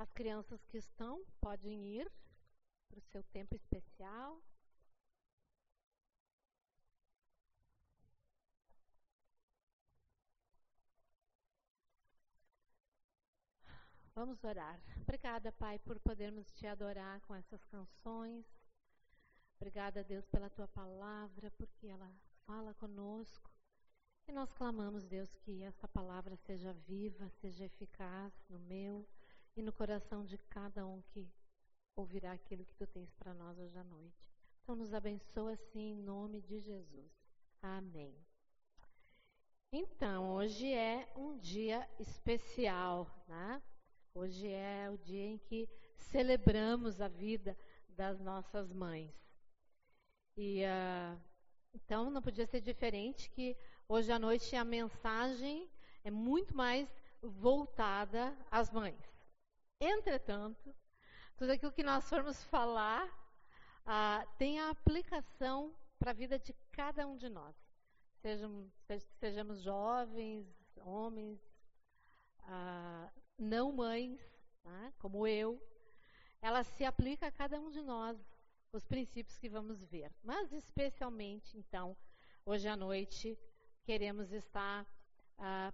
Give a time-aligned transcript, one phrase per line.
[0.00, 2.10] As crianças que estão podem ir
[2.88, 4.42] para o seu tempo especial.
[14.14, 14.80] Vamos orar.
[15.02, 18.46] Obrigada, Pai, por podermos te adorar com essas canções.
[19.56, 22.10] Obrigada, Deus, pela tua palavra, porque ela
[22.46, 23.50] fala conosco.
[24.26, 29.06] E nós clamamos, Deus, que essa palavra seja viva, seja eficaz no meu
[29.56, 31.28] e no coração de cada um que
[31.96, 34.24] ouvirá aquilo que tu tens para nós hoje à noite.
[34.62, 37.10] Então, nos abençoa assim, em nome de Jesus.
[37.62, 38.14] Amém.
[39.72, 43.62] Então, hoje é um dia especial, né?
[44.14, 47.56] Hoje é o dia em que celebramos a vida
[47.88, 49.12] das nossas mães.
[50.36, 51.20] E uh,
[51.74, 53.56] então não podia ser diferente que
[53.88, 55.70] hoje à noite a mensagem
[56.02, 56.88] é muito mais
[57.22, 59.09] voltada às mães.
[59.80, 60.74] Entretanto,
[61.38, 67.06] tudo aquilo que nós formos falar uh, tem a aplicação para a vida de cada
[67.06, 67.56] um de nós.
[68.20, 68.70] Sejam,
[69.18, 71.40] sejamos jovens, homens,
[72.40, 74.20] uh, não mães,
[74.62, 75.58] né, como eu,
[76.42, 78.18] ela se aplica a cada um de nós,
[78.72, 80.12] os princípios que vamos ver.
[80.22, 81.96] Mas, especialmente, então,
[82.44, 83.38] hoje à noite,
[83.82, 84.86] queremos estar
[85.38, 85.72] ah,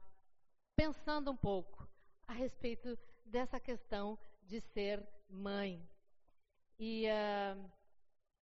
[0.77, 1.89] pensando um pouco
[2.27, 5.87] a respeito dessa questão de ser mãe.
[6.79, 7.57] E ah,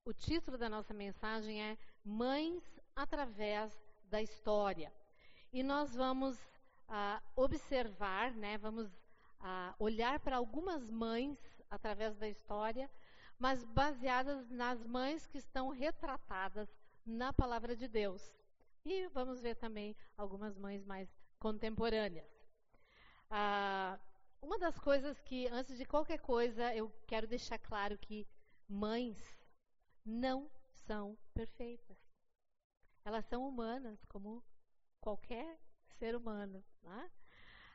[0.04, 2.62] o título da nossa mensagem é Mães
[2.94, 3.72] através
[4.04, 4.92] da História.
[5.52, 6.38] E nós vamos
[6.88, 8.90] ah, observar, né, vamos
[9.40, 11.38] a olhar para algumas mães
[11.70, 12.90] através da história,
[13.38, 16.68] mas baseadas nas mães que estão retratadas
[17.04, 18.32] na palavra de Deus.
[18.84, 22.28] E vamos ver também algumas mães mais contemporâneas.
[23.30, 23.98] Ah,
[24.44, 28.28] uma das coisas que, antes de qualquer coisa, eu quero deixar claro que
[28.68, 29.16] mães
[30.04, 30.50] não
[30.86, 31.96] são perfeitas.
[33.06, 34.44] Elas são humanas, como
[35.00, 35.58] qualquer
[35.98, 36.62] ser humano.
[36.82, 37.10] Né?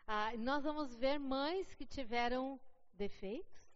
[0.05, 2.59] Ah, nós vamos ver mães que tiveram
[2.93, 3.75] defeitos,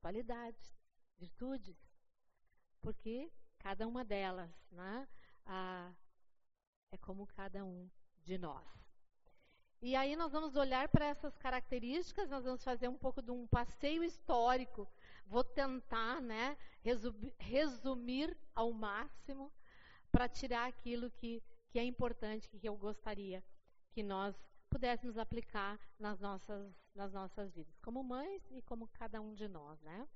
[0.00, 0.78] qualidades,
[1.18, 1.76] virtudes,
[2.80, 5.08] porque cada uma delas né,
[5.46, 5.92] ah,
[6.92, 7.90] é como cada um
[8.24, 8.77] de nós.
[9.80, 13.46] E aí nós vamos olhar para essas características, nós vamos fazer um pouco de um
[13.46, 14.88] passeio histórico.
[15.24, 16.56] Vou tentar né,
[17.38, 19.52] resumir, ao máximo
[20.10, 21.40] para tirar aquilo que,
[21.70, 23.44] que é importante, que eu gostaria
[23.92, 24.34] que nós
[24.68, 29.80] pudéssemos aplicar nas nossas, nas nossas vidas, como mães e como cada um de nós,
[29.82, 30.08] né?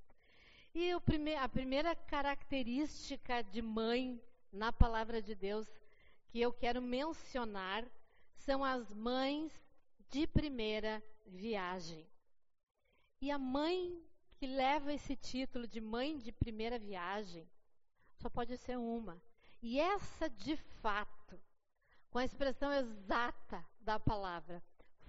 [0.75, 4.21] E prime a primeira característica de mãe
[4.53, 5.69] na palavra de Deus
[6.31, 7.87] que eu quero mencionar
[8.35, 9.53] são as mães
[10.11, 12.07] de primeira viagem.
[13.21, 14.03] E a mãe
[14.37, 17.49] que leva esse título de mãe de primeira viagem
[18.17, 19.23] só pode ser uma.
[19.63, 21.41] E essa, de fato,
[22.11, 24.63] com a expressão exata da palavra,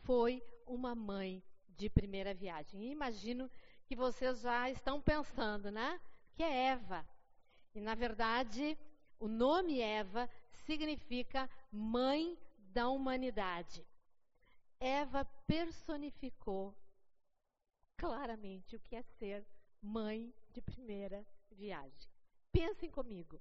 [0.03, 2.83] foi uma mãe de primeira viagem.
[2.83, 3.49] E imagino
[3.85, 5.99] que vocês já estão pensando, né?
[6.35, 7.05] Que é Eva.
[7.73, 8.77] E na verdade,
[9.19, 12.37] o nome Eva significa mãe
[12.73, 13.85] da humanidade.
[14.79, 16.75] Eva personificou
[17.95, 19.45] claramente o que é ser
[19.81, 22.09] mãe de primeira viagem.
[22.51, 23.39] Pensem comigo.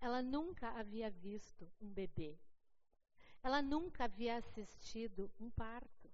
[0.00, 2.38] Ela nunca havia visto um bebê.
[3.42, 6.10] Ela nunca havia assistido um parto.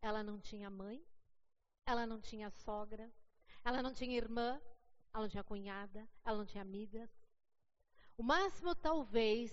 [0.00, 1.04] Ela não tinha mãe,
[1.86, 3.12] ela não tinha sogra,
[3.64, 4.60] ela não tinha irmã,
[5.12, 7.10] ela não tinha cunhada, ela não tinha amigas.
[8.16, 9.52] O máximo, talvez,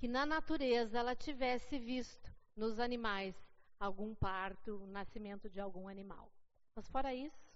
[0.00, 3.36] que na natureza ela tivesse visto nos animais
[3.78, 6.32] algum parto, o nascimento de algum animal.
[6.74, 7.54] Mas fora isso,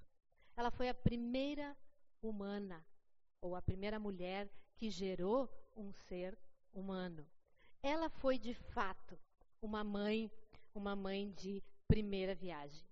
[0.56, 1.76] ela foi a primeira
[2.22, 2.86] humana,
[3.40, 6.38] ou a primeira mulher que gerou um ser
[6.72, 7.26] humano
[7.84, 9.18] ela foi de fato
[9.60, 10.30] uma mãe,
[10.74, 12.82] uma mãe de primeira viagem.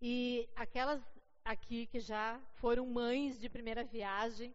[0.00, 1.02] E aquelas
[1.44, 4.54] aqui que já foram mães de primeira viagem,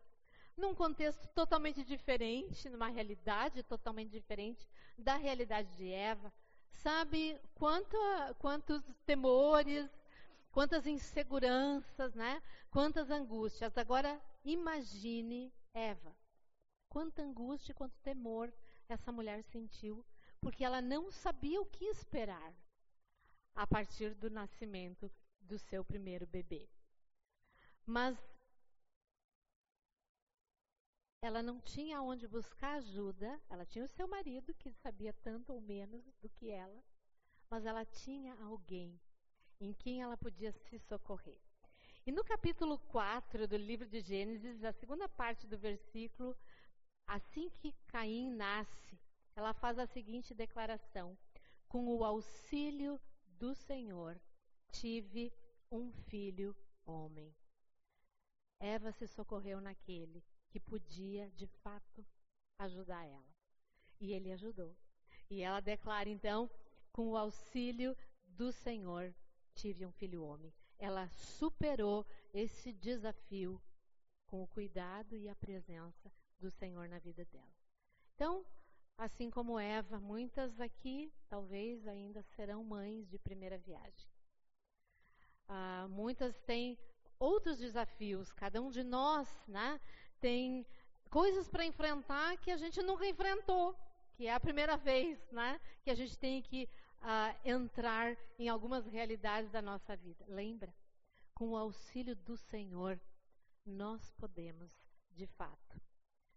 [0.57, 4.68] num contexto totalmente diferente, numa realidade totalmente diferente
[4.98, 6.33] da realidade de Eva,
[6.71, 7.95] sabe quanto,
[8.39, 9.88] quantos temores,
[10.51, 12.42] quantas inseguranças, né?
[12.71, 13.77] Quantas angústias.
[13.77, 16.15] Agora imagine Eva.
[16.89, 18.51] Quanta angústia, quanto temor
[18.89, 20.04] essa mulher sentiu,
[20.42, 22.54] porque ela não sabia o que esperar
[23.54, 25.12] a partir do nascimento
[25.42, 26.68] do seu primeiro bebê.
[27.86, 28.18] Mas
[31.27, 35.59] ela não tinha onde buscar ajuda, ela tinha o seu marido, que sabia tanto ou
[35.59, 36.81] menos do que ela,
[37.50, 38.97] mas ela tinha alguém.
[39.59, 41.41] em quem ela podia se socorrer.
[42.06, 46.38] E no capítulo 4 do livro de Gênesis, a segunda parte do versículo,
[47.07, 49.00] assim que Caim nasce,
[49.35, 51.18] ela faz a seguinte declaração:
[51.68, 53.01] Com o auxílio
[53.39, 54.21] do Senhor,
[54.71, 55.33] tive
[55.71, 57.35] um filho homem.
[58.59, 62.05] Eva se socorreu naquele que podia, de fato,
[62.59, 63.35] ajudar ela.
[63.99, 64.75] E ele ajudou.
[65.29, 66.49] E ela declara então:
[66.91, 67.95] com o auxílio
[68.25, 69.13] do Senhor,
[69.53, 73.61] tive um filho homem ela superou esse desafio
[74.27, 77.55] com o cuidado e a presença do Senhor na vida dela.
[78.13, 78.45] Então,
[78.97, 84.09] assim como Eva, muitas aqui talvez ainda serão mães de primeira viagem.
[85.47, 86.77] Ah, muitas têm
[87.17, 89.79] outros desafios, cada um de nós né,
[90.19, 90.65] tem
[91.09, 93.75] coisas para enfrentar que a gente nunca enfrentou,
[94.15, 96.69] que é a primeira vez né, que a gente tem que
[97.01, 100.25] uh, entrar em algumas realidades da nossa vida.
[100.27, 100.73] Lembra?
[101.33, 102.99] Com o auxílio do Senhor,
[103.65, 104.71] nós podemos,
[105.11, 105.81] de fato,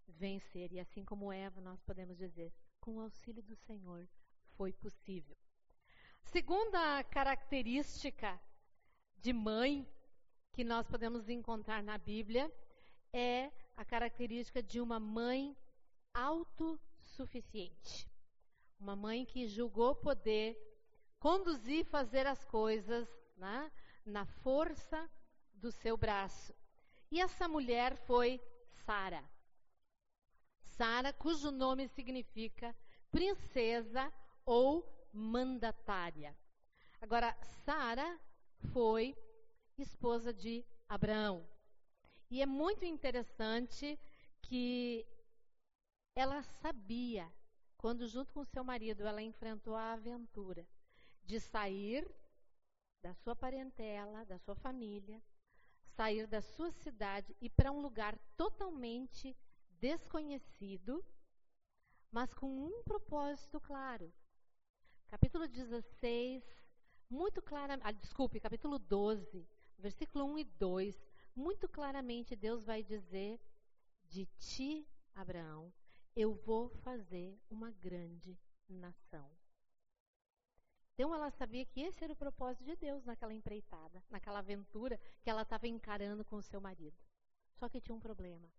[0.06, 0.73] vencer.
[0.73, 4.06] E assim como Eva, nós podemos dizer: com o auxílio do Senhor
[4.56, 5.37] foi possível.
[6.23, 8.38] Segunda característica
[9.17, 9.87] de mãe
[10.53, 12.53] que nós podemos encontrar na Bíblia
[13.12, 13.50] é
[13.81, 15.56] a característica de uma mãe
[16.12, 18.06] autossuficiente.
[18.79, 20.55] Uma mãe que julgou poder
[21.19, 23.73] conduzir, fazer as coisas né,
[24.05, 25.11] na força
[25.55, 26.55] do seu braço.
[27.11, 28.38] E essa mulher foi
[28.85, 29.25] Sara.
[30.76, 32.76] Sara, cujo nome significa
[33.11, 34.12] princesa
[34.44, 36.37] ou mandatária.
[37.00, 37.35] Agora,
[37.65, 38.21] Sara
[38.75, 39.17] foi
[39.79, 41.49] esposa de Abraão.
[42.31, 43.99] E é muito interessante
[44.41, 45.05] que
[46.15, 47.31] ela sabia
[47.77, 50.65] quando, junto com seu marido, ela enfrentou a aventura
[51.25, 52.09] de sair
[53.03, 55.21] da sua parentela, da sua família,
[55.97, 59.37] sair da sua cidade e para um lugar totalmente
[59.81, 61.05] desconhecido,
[62.12, 64.12] mas com um propósito claro.
[65.09, 66.44] Capítulo 16,
[67.09, 69.49] muito claramente, ah, desculpe, capítulo 12,
[69.79, 71.10] versículo 1 e 2,
[71.41, 73.41] muito claramente Deus vai dizer:
[74.05, 75.73] De ti, Abraão,
[76.15, 78.39] eu vou fazer uma grande
[78.69, 79.31] nação.
[80.93, 85.31] Então ela sabia que esse era o propósito de Deus naquela empreitada, naquela aventura que
[85.31, 86.97] ela estava encarando com o seu marido.
[87.55, 88.53] Só que tinha um problema.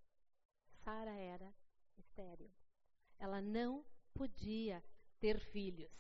[0.84, 1.54] Sara era
[1.98, 2.52] estéril.
[3.20, 3.86] Ela não
[4.16, 4.84] podia
[5.20, 5.92] ter filhos.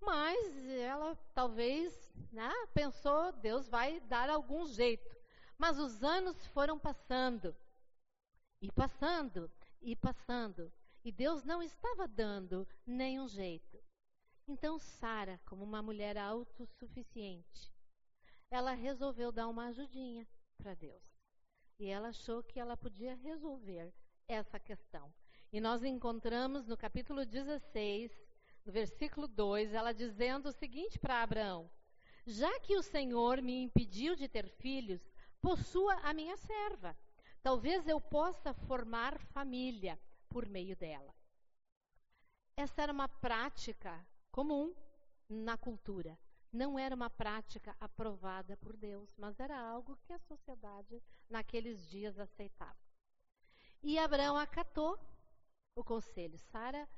[0.00, 5.21] Mas ela talvez né, pensou, Deus vai dar algum jeito.
[5.58, 7.54] Mas os anos foram passando
[8.60, 9.50] e passando
[9.80, 10.72] e passando.
[11.04, 13.82] E Deus não estava dando nenhum jeito.
[14.46, 17.72] Então, Sara, como uma mulher autossuficiente,
[18.50, 20.28] ela resolveu dar uma ajudinha
[20.58, 21.02] para Deus.
[21.78, 23.92] E ela achou que ela podia resolver
[24.28, 25.12] essa questão.
[25.52, 28.12] E nós encontramos no capítulo 16,
[28.64, 31.70] no versículo 2, ela dizendo o seguinte para Abraão:
[32.26, 35.00] Já que o Senhor me impediu de ter filhos,
[35.42, 36.96] possua a minha serva.
[37.42, 41.12] Talvez eu possa formar família por meio dela.
[42.56, 44.74] Essa era uma prática comum
[45.28, 46.16] na cultura.
[46.52, 52.18] Não era uma prática aprovada por Deus, mas era algo que a sociedade naqueles dias
[52.18, 52.76] aceitava.
[53.82, 54.98] E Abraão acatou
[55.74, 56.38] o conselho.
[56.38, 56.88] Sara,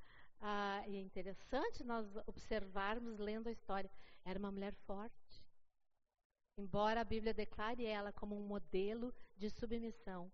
[0.41, 3.91] ah, é interessante nós observarmos lendo a história,
[4.25, 5.44] era uma mulher forte.
[6.57, 10.31] Embora a Bíblia declare ela como um modelo de submissão,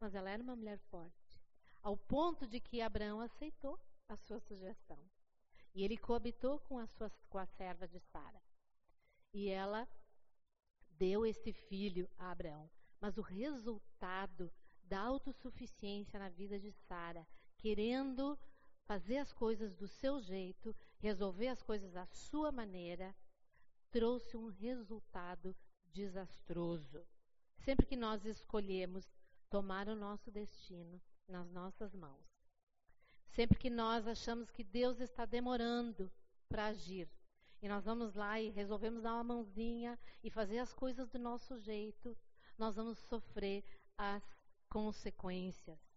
[0.00, 1.40] mas ela era uma mulher forte,
[1.82, 4.98] ao ponto de que Abraão aceitou a sua sugestão.
[5.72, 8.42] E ele coabitou com a, sua, com a serva de Sara.
[9.32, 9.88] E ela
[10.98, 12.68] deu esse filho a Abraão.
[13.00, 17.24] Mas o resultado da autossuficiência na vida de Sara,
[17.56, 18.36] querendo
[18.84, 23.14] fazer as coisas do seu jeito, resolver as coisas à sua maneira,
[23.90, 25.54] trouxe um resultado
[25.92, 27.04] desastroso.
[27.58, 29.06] Sempre que nós escolhemos
[29.48, 32.24] tomar o nosso destino nas nossas mãos,
[33.28, 36.10] sempre que nós achamos que Deus está demorando
[36.48, 37.08] para agir,
[37.62, 41.58] e nós vamos lá e resolvemos dar uma mãozinha e fazer as coisas do nosso
[41.58, 42.16] jeito,
[42.56, 43.62] nós vamos sofrer
[43.98, 44.22] as
[44.68, 45.89] consequências.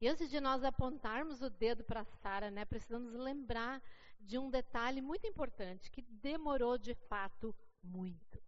[0.00, 3.82] E antes de nós apontarmos o dedo para Sara, né, precisamos lembrar
[4.20, 8.42] de um detalhe muito importante que demorou de fato muito.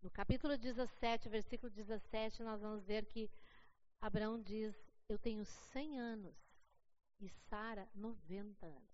[0.00, 3.30] No capítulo 17, versículo 17, nós vamos ver que
[4.00, 4.74] Abraão diz:
[5.08, 6.36] Eu tenho 100 anos
[7.20, 8.90] e Sara 90 anos.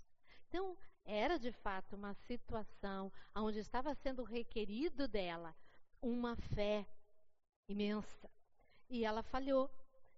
[0.48, 0.76] Então,
[1.08, 5.54] Era de fato uma situação onde estava sendo requerido dela
[6.02, 6.84] uma fé
[7.68, 8.28] imensa.
[8.90, 9.70] E ela falhou.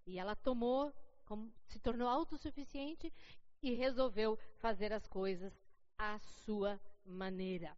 [0.06, 0.90] E ela tomou,
[1.28, 3.12] como, se tornou autossuficiente
[3.62, 5.52] e resolveu fazer as coisas
[5.98, 7.76] à sua maneira.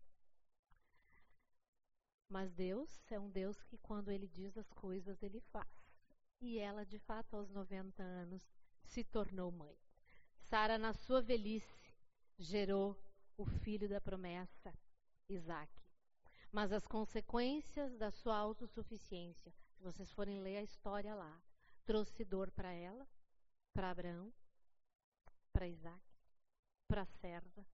[2.28, 5.68] Mas Deus é um Deus que, quando Ele diz as coisas, Ele faz.
[6.40, 8.40] E ela, de fato, aos 90 anos,
[8.84, 9.76] se tornou mãe.
[10.48, 11.92] Sara, na sua velhice,
[12.38, 12.96] gerou
[13.36, 14.72] o filho da promessa,
[15.28, 15.72] Isaac.
[16.52, 21.42] Mas as consequências da sua autossuficiência, se vocês forem ler a história lá,
[21.84, 23.06] trouxe dor para ela,
[23.72, 24.32] para Abraão,
[25.52, 26.04] para Isaac,
[26.88, 27.66] para a serva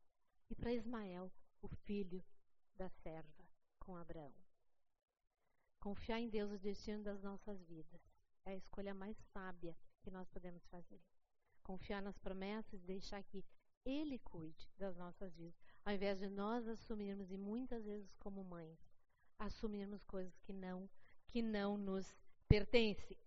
[0.51, 2.25] e para Ismael, o filho
[2.75, 3.49] da serva,
[3.81, 4.35] com Abraão.
[5.81, 8.01] Confiar em Deus o destino das nossas vidas
[8.45, 11.01] é a escolha mais sábia que nós podemos fazer.
[11.63, 13.45] Confiar nas promessas e deixar que
[13.85, 18.79] Ele cuide das nossas vidas, ao invés de nós assumirmos, e muitas vezes como mães,
[19.39, 20.89] assumirmos coisas que não,
[21.27, 22.17] que não nos
[22.49, 23.19] pertencem.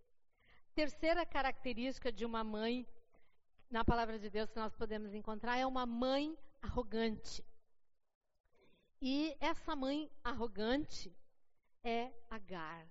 [0.76, 2.88] Terceira característica de uma mãe,
[3.70, 7.44] na palavra de Deus, que nós podemos encontrar, é uma mãe arrogante.
[9.02, 11.16] E essa mãe arrogante
[11.84, 12.88] é Agar.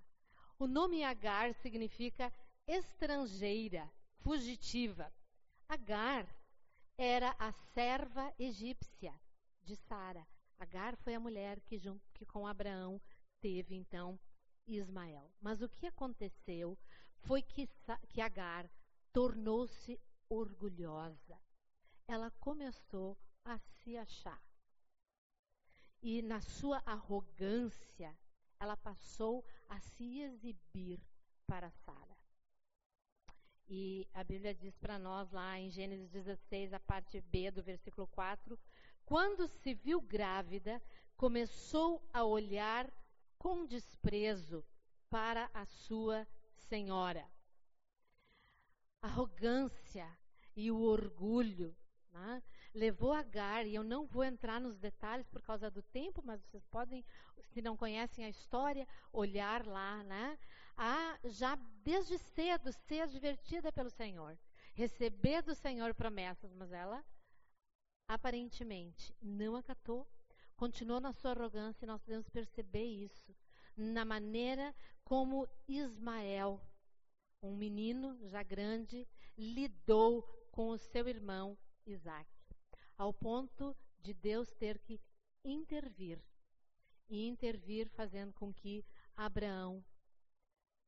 [0.57, 2.33] O nome Agar significa
[2.67, 5.11] estrangeira, fugitiva.
[5.67, 6.27] Agar
[6.97, 9.13] era a serva egípcia
[9.63, 10.27] de Sara.
[10.57, 11.79] Agar foi a mulher que,
[12.13, 13.01] que com Abraão
[13.39, 14.19] teve então
[14.67, 15.31] Ismael.
[15.41, 16.77] Mas o que aconteceu
[17.21, 17.69] foi que,
[18.09, 18.69] que Agar
[19.11, 19.99] tornou-se
[20.29, 21.39] orgulhosa.
[22.07, 24.41] Ela começou a se achar.
[26.01, 28.17] E na sua arrogância,
[28.59, 30.99] ela passou a se exibir
[31.45, 32.17] para Sara.
[33.67, 38.07] E a Bíblia diz para nós lá em Gênesis 16, a parte B do versículo
[38.07, 38.57] 4,
[39.05, 40.81] quando se viu grávida,
[41.15, 42.91] começou a olhar
[43.37, 44.65] com desprezo
[45.09, 46.27] para a sua
[46.69, 47.25] senhora.
[49.01, 50.07] Arrogância
[50.55, 51.75] e o orgulho
[52.11, 56.41] né, levou Agar, e eu não vou entrar nos detalhes por causa do tempo, mas
[56.41, 57.03] vocês podem,
[57.51, 60.37] se não conhecem a história, olhar lá, né?
[60.77, 64.37] A já desde cedo ser advertida pelo Senhor,
[64.73, 67.03] receber do Senhor promessas, mas ela
[68.07, 70.07] aparentemente não acatou,
[70.55, 73.35] continuou na sua arrogância, e nós podemos perceber isso
[73.79, 76.61] na maneira como Ismael,
[77.41, 79.07] um menino já grande,
[79.37, 80.21] lidou
[80.51, 82.29] com o seu irmão Isaac
[82.99, 85.01] ao ponto de Deus ter que
[85.43, 86.21] intervir.
[87.09, 89.83] E intervir fazendo com que Abraão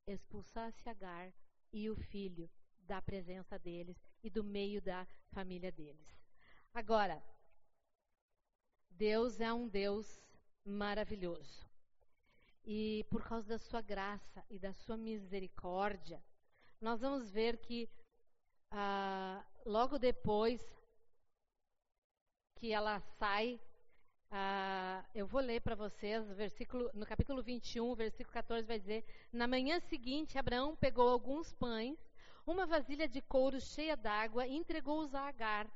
[0.06, 1.34] expulsasse Agar
[1.72, 6.22] e o filho da presença deles e do meio da família deles.
[6.74, 7.24] Agora,
[8.90, 10.22] Deus é um Deus
[10.64, 11.71] maravilhoso.
[12.64, 16.22] E por causa da sua graça e da sua misericórdia,
[16.80, 17.90] nós vamos ver que
[18.72, 20.62] ah, logo depois
[22.62, 23.60] que ela sai.
[24.32, 29.04] Uh, eu vou ler para vocês, versículo, no capítulo 21, versículo 14, vai dizer:
[29.34, 31.98] Na manhã seguinte, Abraão pegou alguns pães,
[32.46, 35.68] uma vasilha de couro cheia d'água e entregou-os a Agar.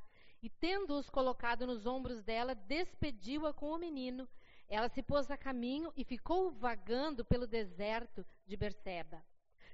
[0.44, 4.30] E, tendo-os colocado nos ombros dela, despediu-a com o menino.
[4.68, 9.24] Ela se pôs a caminho e ficou vagando pelo deserto de Berseba.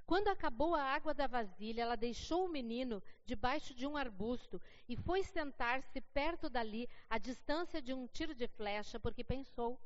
[0.05, 4.97] Quando acabou a água da vasilha, ela deixou o menino debaixo de um arbusto e
[4.97, 9.79] foi sentar-se perto dali, à distância de um tiro de flecha, porque pensou: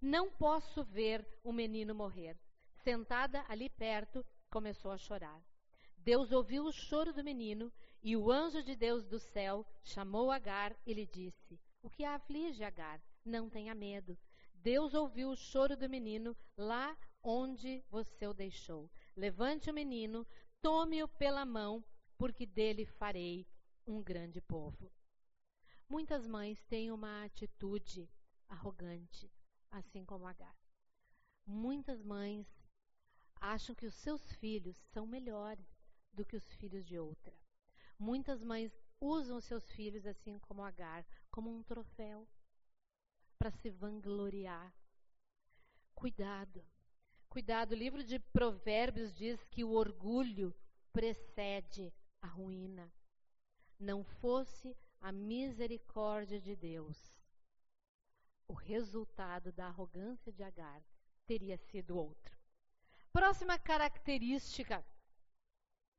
[0.00, 2.36] Não posso ver o menino morrer.
[2.84, 5.40] Sentada ali perto, começou a chorar.
[5.96, 10.76] Deus ouviu o choro do menino e o anjo de Deus do céu chamou Agar
[10.84, 13.00] e lhe disse: O que a aflige, Agar?
[13.24, 14.18] Não tenha medo.
[14.62, 18.90] Deus ouviu o choro do menino lá onde você o deixou.
[19.16, 20.26] Levante o menino,
[20.60, 21.82] tome-o pela mão,
[22.18, 23.46] porque dele farei
[23.86, 24.92] um grande povo.
[25.88, 28.08] Muitas mães têm uma atitude
[28.48, 29.32] arrogante,
[29.70, 30.56] assim como Agar.
[31.46, 32.46] Muitas mães
[33.40, 35.66] acham que os seus filhos são melhores
[36.12, 37.34] do que os filhos de outra.
[37.98, 42.28] Muitas mães usam seus filhos, assim como Agar, como um troféu
[43.40, 44.70] para se vangloriar.
[45.94, 46.62] Cuidado.
[47.30, 50.54] Cuidado, o livro de Provérbios diz que o orgulho
[50.92, 52.92] precede a ruína.
[53.78, 57.16] Não fosse a misericórdia de Deus,
[58.46, 60.82] o resultado da arrogância de Agar
[61.24, 62.36] teria sido outro.
[63.10, 64.84] Próxima característica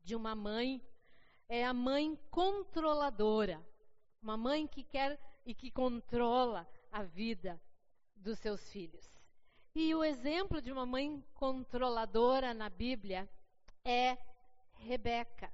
[0.03, 0.79] de uma mãe
[1.49, 3.65] é a mãe controladora.
[4.21, 7.59] Uma mãe que quer e que controla a vida
[8.15, 9.19] dos seus filhos.
[9.73, 13.29] E o exemplo de uma mãe controladora na Bíblia
[13.85, 14.17] é
[14.73, 15.51] Rebeca.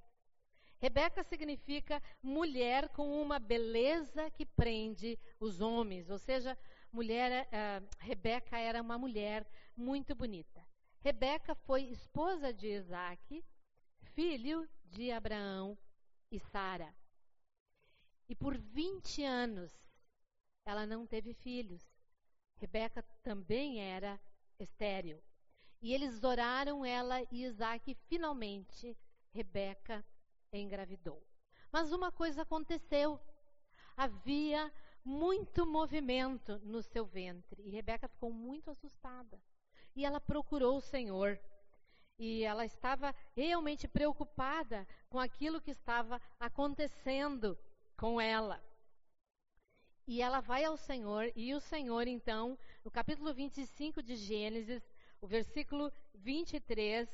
[0.80, 6.58] Rebeca significa mulher com uma beleza que prende os homens, ou seja,
[6.92, 10.66] mulher, uh, Rebeca era uma mulher muito bonita.
[11.02, 13.44] Rebeca foi esposa de Isaac,
[14.14, 15.78] filho de Abraão
[16.32, 16.94] e Sara.
[18.30, 19.87] E por 20 anos
[20.68, 21.82] ela não teve filhos.
[22.58, 24.20] Rebeca também era
[24.60, 25.24] estéril.
[25.82, 28.98] E eles oraram ela e Isaac, e finalmente
[29.34, 30.06] Rebeca
[30.52, 31.26] engravidou.
[31.72, 33.18] Mas uma coisa aconteceu.
[33.96, 34.70] Havia
[35.06, 39.42] muito movimento no seu ventre e Rebeca ficou muito assustada.
[39.96, 41.40] E ela procurou o Senhor.
[42.20, 47.58] E ela estava realmente preocupada com aquilo que estava acontecendo
[47.96, 48.62] com ela.
[50.08, 54.82] E ela vai ao Senhor, e o Senhor, então, no capítulo 25 de Gênesis,
[55.20, 57.10] o versículo 23,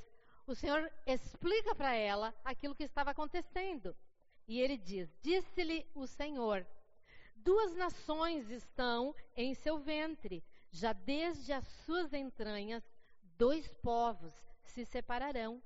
[0.45, 3.95] o Senhor explica para ela aquilo que estava acontecendo.
[4.47, 6.67] E ele diz: Disse-lhe o Senhor:
[7.35, 12.83] Duas nações estão em seu ventre, já desde as suas entranhas,
[13.39, 14.33] dois povos
[14.63, 15.63] se separarão.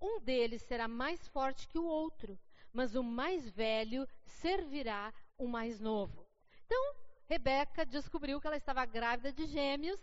[0.00, 2.36] Um deles será mais forte que o outro,
[2.72, 6.25] mas o mais velho servirá o mais novo.
[6.66, 6.96] Então,
[7.28, 10.00] Rebeca descobriu que ela estava grávida de gêmeos.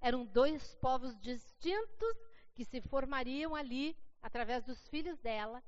[0.00, 2.16] Eram dois povos distintos
[2.54, 5.62] que se formariam ali através dos filhos dela.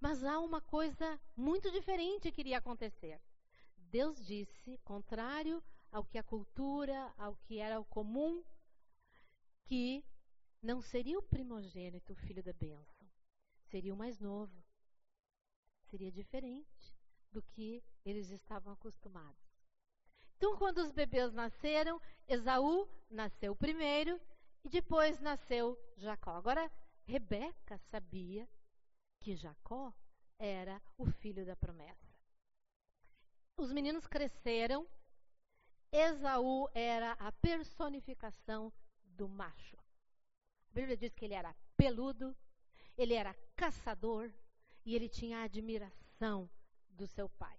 [0.00, 3.20] Mas há uma coisa muito diferente que iria acontecer.
[3.76, 8.44] Deus disse, contrário ao que a cultura, ao que era o comum,
[9.64, 10.04] que
[10.60, 13.08] não seria o primogênito o filho da bênção,
[13.70, 14.52] seria o mais novo.
[15.88, 16.96] Seria diferente
[17.30, 19.43] do que eles estavam acostumados.
[20.44, 21.98] Então, quando os bebês nasceram,
[22.28, 24.20] Esaú nasceu primeiro
[24.62, 26.32] e depois nasceu Jacó.
[26.32, 26.70] Agora,
[27.06, 28.46] Rebeca sabia
[29.20, 29.90] que Jacó
[30.38, 32.14] era o filho da promessa.
[33.56, 34.86] Os meninos cresceram.
[35.90, 38.70] Esaú era a personificação
[39.02, 39.78] do macho.
[39.78, 42.36] A Bíblia diz que ele era peludo,
[42.98, 44.30] ele era caçador
[44.84, 46.50] e ele tinha a admiração
[46.90, 47.58] do seu pai.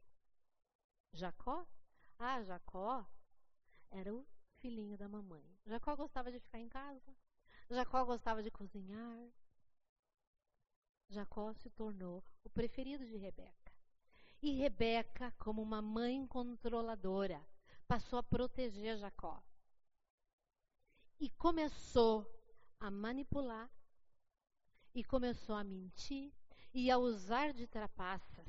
[1.14, 1.66] Jacó?
[2.18, 3.06] Ah, Jacó
[3.90, 4.26] era o
[4.60, 5.44] filhinho da mamãe.
[5.66, 7.16] Jacó gostava de ficar em casa.
[7.70, 9.30] Jacó gostava de cozinhar.
[11.10, 13.72] Jacó se tornou o preferido de Rebeca.
[14.42, 17.46] E Rebeca, como uma mãe controladora,
[17.88, 19.42] passou a proteger Jacó.
[21.20, 22.26] E começou
[22.80, 23.70] a manipular,
[24.94, 26.34] e começou a mentir,
[26.74, 28.48] e a usar de trapaças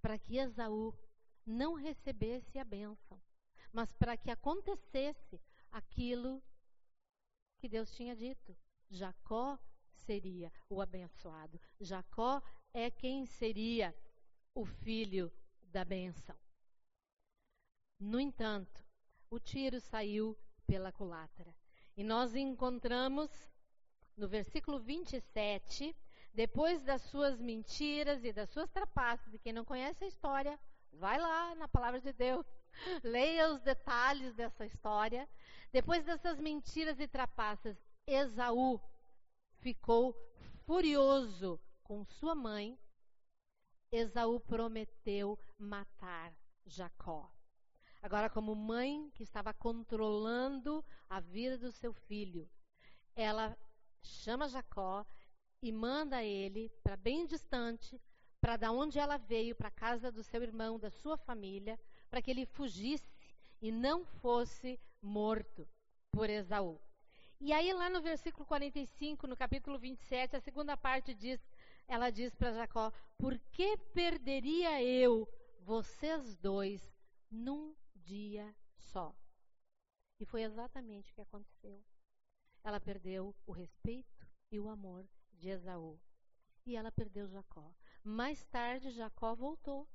[0.00, 0.96] para que Esaú
[1.48, 3.20] não recebesse a bênção
[3.72, 6.42] mas para que acontecesse aquilo
[7.58, 8.56] que Deus tinha dito.
[8.90, 9.58] Jacó
[10.06, 11.60] seria o abençoado.
[11.80, 13.94] Jacó é quem seria
[14.54, 15.32] o filho
[15.64, 16.36] da bênção.
[18.00, 18.84] No entanto,
[19.28, 21.54] o tiro saiu pela culatra.
[21.96, 23.30] E nós encontramos
[24.16, 25.94] no versículo 27,
[26.32, 30.58] depois das suas mentiras e das suas trapaças, e quem não conhece a história,
[30.98, 32.46] vai lá na palavra de Deus
[33.02, 35.28] Leia os detalhes dessa história.
[35.72, 38.80] Depois dessas mentiras e trapaças, Esaú
[39.60, 40.16] ficou
[40.64, 42.78] furioso com sua mãe.
[43.90, 46.34] Esaú prometeu matar
[46.66, 47.30] Jacó.
[48.02, 52.48] Agora, como mãe que estava controlando a vida do seu filho,
[53.16, 53.56] ela
[54.02, 55.04] chama Jacó
[55.60, 58.00] e manda ele para bem distante,
[58.40, 62.22] para da onde ela veio, para a casa do seu irmão, da sua família, para
[62.22, 63.08] que ele fugisse
[63.60, 65.68] e não fosse morto
[66.12, 66.80] por Esaú.
[67.40, 71.40] E aí, lá no versículo 45, no capítulo 27, a segunda parte diz:
[71.88, 75.26] ela diz para Jacó: Por que perderia eu
[75.60, 76.82] vocês dois
[77.30, 79.14] num dia só?
[80.20, 81.82] E foi exatamente o que aconteceu.
[82.62, 85.98] Ela perdeu o respeito e o amor de Esaú.
[86.66, 87.72] E ela perdeu Jacó.
[88.02, 89.88] Mais tarde, Jacó voltou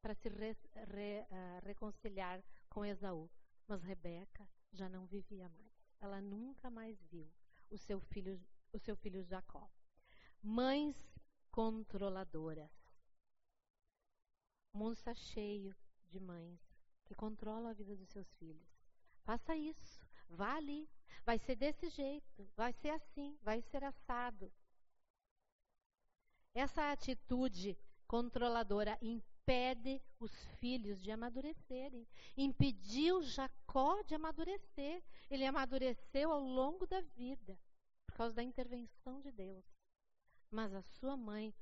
[0.00, 3.30] para se re, re, uh, reconciliar com Esaú.
[3.66, 5.72] Mas Rebeca já não vivia mais.
[6.00, 7.30] Ela nunca mais viu
[7.70, 8.40] o seu filho,
[8.72, 9.70] o seu filho Jacó.
[10.42, 10.96] Mães
[11.50, 12.70] controladoras.
[14.72, 15.74] O está cheio
[16.06, 16.60] de mães
[17.04, 18.68] que controlam a vida dos seus filhos.
[19.22, 20.00] Faça isso.
[20.28, 20.88] Vá ali.
[21.24, 22.48] Vai ser desse jeito.
[22.56, 23.36] Vai ser assim.
[23.42, 24.52] Vai ser assado.
[26.54, 32.06] Essa atitude controladora impede os filhos de amadurecerem.
[32.36, 35.02] Impediu Jacó de amadurecer.
[35.30, 37.58] Ele amadureceu ao longo da vida,
[38.06, 39.64] por causa da intervenção de Deus.
[40.50, 41.54] Mas a sua mãe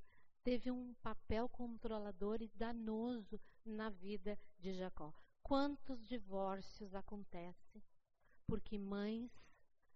[0.43, 5.13] teve um papel controlador e danoso na vida de Jacó.
[5.43, 7.83] Quantos divórcios acontecem
[8.47, 9.31] porque mães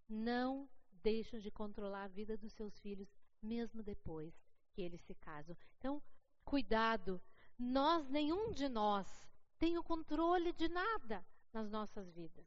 [0.07, 0.69] não
[1.03, 3.09] deixam de controlar a vida dos seus filhos
[3.43, 4.35] mesmo depois
[4.73, 5.57] que eles se casam.
[5.79, 6.03] Então,
[6.45, 7.21] cuidado,
[7.59, 9.07] nós nenhum de nós
[9.59, 12.47] tem o controle de nada nas nossas vidas.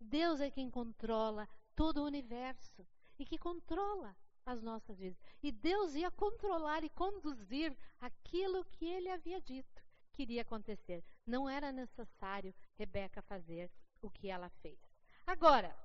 [0.00, 2.86] Deus é quem controla todo o universo
[3.18, 5.18] e que controla as nossas vidas.
[5.42, 11.04] E Deus ia controlar e conduzir aquilo que ele havia dito que iria acontecer.
[11.26, 14.78] Não era necessário Rebeca fazer o que ela fez.
[15.26, 15.76] Agora,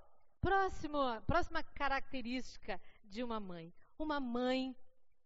[0.41, 4.75] próximo, próxima característica de uma mãe: uma mãe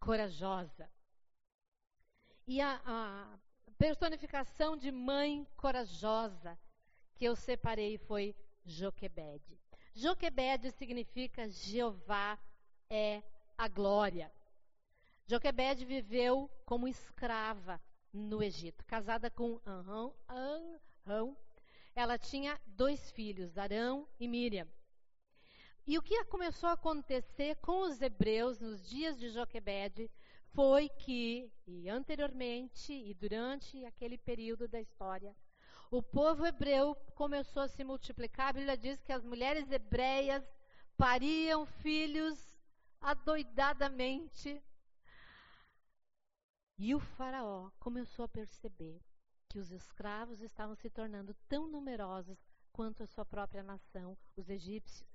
[0.03, 0.89] corajosa.
[2.45, 3.37] E a, a
[3.77, 6.59] personificação de mãe corajosa
[7.15, 8.35] que eu separei foi
[8.65, 9.57] Joquebede.
[9.95, 12.37] Joquebede significa Jeová
[12.89, 13.23] é
[13.57, 14.31] a glória.
[15.25, 20.13] Joquebede viveu como escrava no Egito, casada com Anrão.
[20.27, 21.37] Anrão.
[21.95, 24.67] Ela tinha dois filhos, Arão e Miriam.
[25.85, 30.09] E o que começou a acontecer com os hebreus nos dias de Joquebede
[30.53, 35.35] foi que, e anteriormente e durante aquele período da história,
[35.91, 38.49] o povo hebreu começou a se multiplicar.
[38.49, 40.43] A Bíblia diz que as mulheres hebreias
[40.95, 42.57] pariam filhos
[43.01, 44.63] adoidadamente.
[46.77, 49.01] E o Faraó começou a perceber
[49.49, 52.39] que os escravos estavam se tornando tão numerosos
[52.71, 55.12] quanto a sua própria nação, os egípcios.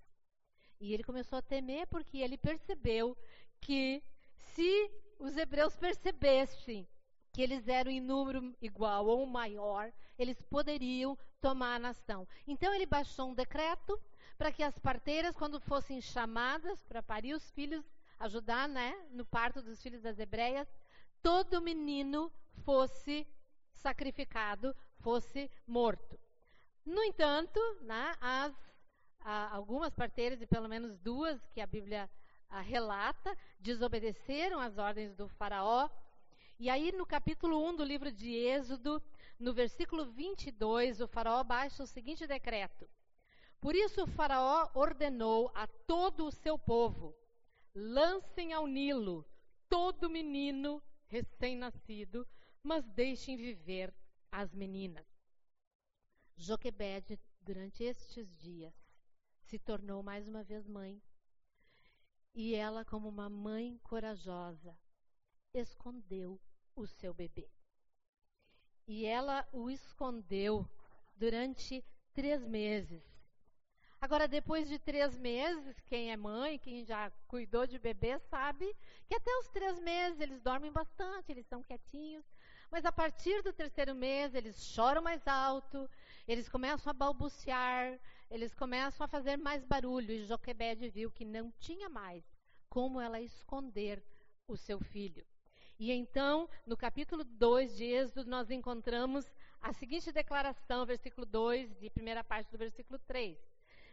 [0.81, 3.17] E ele começou a temer porque ele percebeu
[3.61, 4.03] que
[4.37, 6.87] se os hebreus percebessem
[7.33, 12.27] que eles eram em número igual ou maior, eles poderiam tomar a nação.
[12.47, 14.01] Então ele baixou um decreto
[14.37, 17.85] para que as parteiras, quando fossem chamadas para parir os filhos,
[18.19, 20.69] ajudar né, no parto dos filhos das hebreias,
[21.23, 22.33] todo menino
[22.65, 23.27] fosse
[23.73, 26.19] sacrificado, fosse morto.
[26.85, 28.55] No entanto, né, as,
[29.21, 32.09] algumas parteiras, e pelo menos duas que a Bíblia
[32.49, 35.89] a, relata, desobedeceram às ordens do faraó.
[36.59, 39.03] E aí, no capítulo 1 do livro de Êxodo,
[39.39, 42.89] no versículo 22, o faraó baixa o seguinte decreto:
[43.61, 47.15] por isso o Faraó ordenou a todo o seu povo:
[47.75, 49.27] lancem ao Nilo
[49.69, 52.27] todo menino recém-nascido,
[52.63, 53.93] mas deixem viver
[54.31, 55.07] as meninas.
[56.37, 58.73] Joquebede, durante estes dias,
[59.49, 61.03] se tornou mais uma vez mãe.
[62.35, 64.79] E ela, como uma mãe corajosa,
[65.55, 66.39] escondeu
[66.77, 67.51] o seu bebê.
[68.87, 70.69] E ela o escondeu
[71.17, 71.83] durante
[72.13, 73.03] três meses.
[74.01, 79.15] Agora, depois de três meses, quem é mãe, quem já cuidou de bebê, sabe que
[79.15, 82.25] até os três meses eles dormem bastante, eles são quietinhos.
[82.71, 85.91] Mas a partir do terceiro mês, eles choram mais alto,
[86.29, 87.99] eles começam a balbuciar,
[88.31, 90.13] eles começam a fazer mais barulho.
[90.13, 92.25] E Joquebede viu que não tinha mais
[92.69, 94.03] como ela esconder
[94.47, 95.25] o seu filho.
[95.79, 101.91] E então, no capítulo 2 de Êxodo, nós encontramos a seguinte declaração, versículo 2 e
[101.91, 103.39] primeira parte do versículo 3.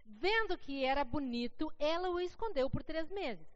[0.06, 3.48] Vendo que era bonito, ela o escondeu por três meses.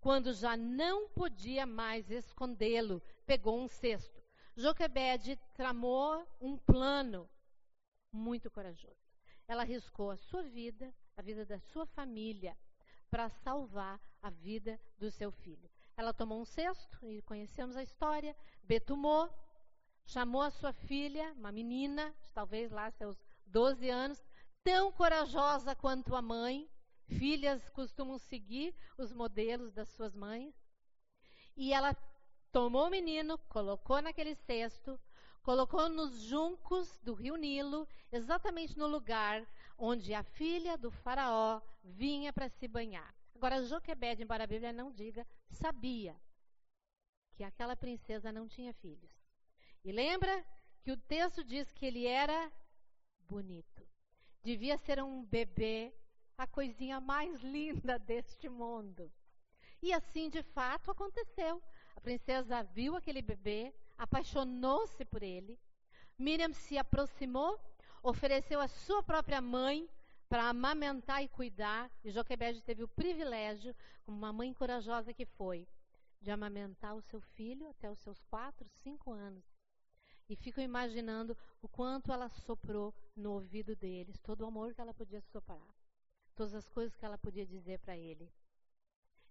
[0.00, 4.22] Quando já não podia mais escondê-lo, pegou um cesto.
[4.56, 7.28] Joquebede tramou um plano
[8.12, 9.05] muito corajoso.
[9.48, 12.56] Ela arriscou a sua vida, a vida da sua família,
[13.10, 15.70] para salvar a vida do seu filho.
[15.96, 19.30] Ela tomou um cesto, e conhecemos a história, betumou,
[20.04, 24.22] chamou a sua filha, uma menina, talvez lá seus 12 anos,
[24.62, 26.68] tão corajosa quanto a mãe.
[27.06, 30.54] Filhas costumam seguir os modelos das suas mães.
[31.56, 31.96] E ela
[32.50, 34.98] tomou o menino, colocou naquele cesto,
[35.46, 39.46] colocou nos juncos do rio Nilo, exatamente no lugar
[39.78, 43.14] onde a filha do faraó vinha para se banhar.
[43.32, 46.20] Agora, Joquebed, embora a Bíblia não diga, sabia
[47.36, 49.12] que aquela princesa não tinha filhos.
[49.84, 50.44] E lembra
[50.82, 52.52] que o texto diz que ele era
[53.28, 53.86] bonito.
[54.42, 55.94] Devia ser um bebê,
[56.36, 59.12] a coisinha mais linda deste mundo.
[59.80, 61.62] E assim, de fato, aconteceu.
[61.94, 65.58] A princesa viu aquele bebê, apaixonou-se por ele.
[66.18, 67.60] Miriam se aproximou,
[68.02, 69.88] ofereceu a sua própria mãe
[70.28, 71.90] para amamentar e cuidar.
[72.04, 75.66] E Joquebede teve o privilégio, como uma mãe corajosa que foi,
[76.20, 79.44] de amamentar o seu filho até os seus quatro, cinco anos.
[80.28, 84.92] E fico imaginando o quanto ela soprou no ouvido deles, todo o amor que ela
[84.92, 85.74] podia soprar,
[86.34, 88.32] todas as coisas que ela podia dizer para ele.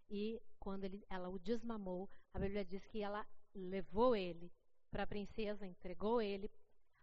[0.10, 3.25] E quando ele, ela o desmamou, a Bíblia diz que ela
[3.56, 4.52] levou ele
[4.91, 6.52] para a princesa, entregou ele.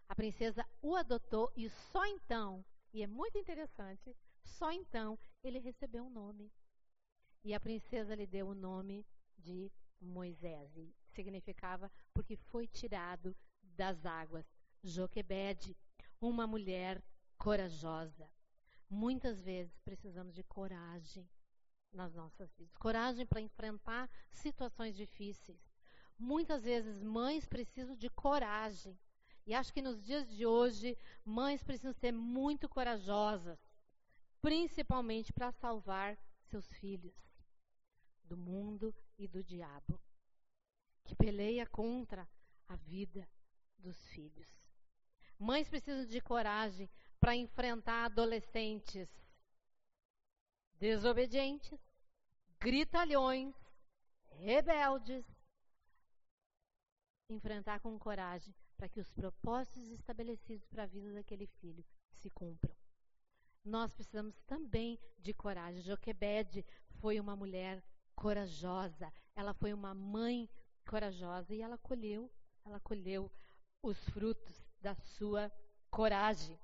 [0.08, 6.04] A princesa o adotou e só então, e é muito interessante, só então ele recebeu
[6.04, 6.52] um nome.
[7.44, 9.04] E a princesa lhe deu o nome
[9.36, 10.76] de Moisés.
[10.76, 14.46] E significava porque foi tirado das águas.
[14.82, 15.76] Joquebede,
[16.20, 17.02] uma mulher
[17.36, 18.30] corajosa.
[18.88, 21.28] Muitas vezes precisamos de coragem
[21.92, 25.71] nas nossas vidas coragem para enfrentar situações difíceis.
[26.22, 28.96] Muitas vezes, mães precisam de coragem.
[29.44, 33.58] E acho que nos dias de hoje, mães precisam ser muito corajosas,
[34.40, 37.12] principalmente para salvar seus filhos
[38.22, 40.00] do mundo e do diabo,
[41.04, 42.28] que peleia contra
[42.68, 43.28] a vida
[43.76, 44.48] dos filhos.
[45.36, 49.10] Mães precisam de coragem para enfrentar adolescentes
[50.78, 51.80] desobedientes,
[52.60, 53.54] gritalhões,
[54.38, 55.24] rebeldes.
[57.32, 62.74] Enfrentar com coragem para que os propósitos estabelecidos para a vida daquele filho se cumpram.
[63.64, 65.80] Nós precisamos também de coragem.
[65.80, 66.64] Joquebede
[67.00, 67.82] foi uma mulher
[68.14, 70.48] corajosa, ela foi uma mãe
[70.86, 72.30] corajosa e ela colheu,
[72.64, 73.30] ela colheu
[73.82, 75.50] os frutos da sua
[75.90, 76.58] coragem.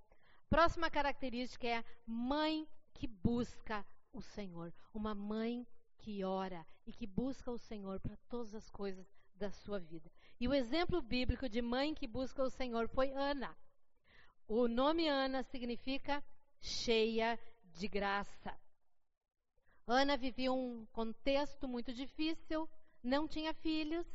[0.50, 7.50] Próxima característica é mãe que busca o Senhor, uma mãe que ora e que busca
[7.50, 10.10] o Senhor para todas as coisas da sua vida.
[10.40, 13.56] E o exemplo bíblico de mãe que busca o Senhor foi Ana.
[14.46, 16.22] O nome Ana significa
[16.60, 17.38] cheia
[17.74, 18.56] de graça.
[19.86, 22.68] Ana vivia um contexto muito difícil,
[23.02, 24.06] não tinha filhos,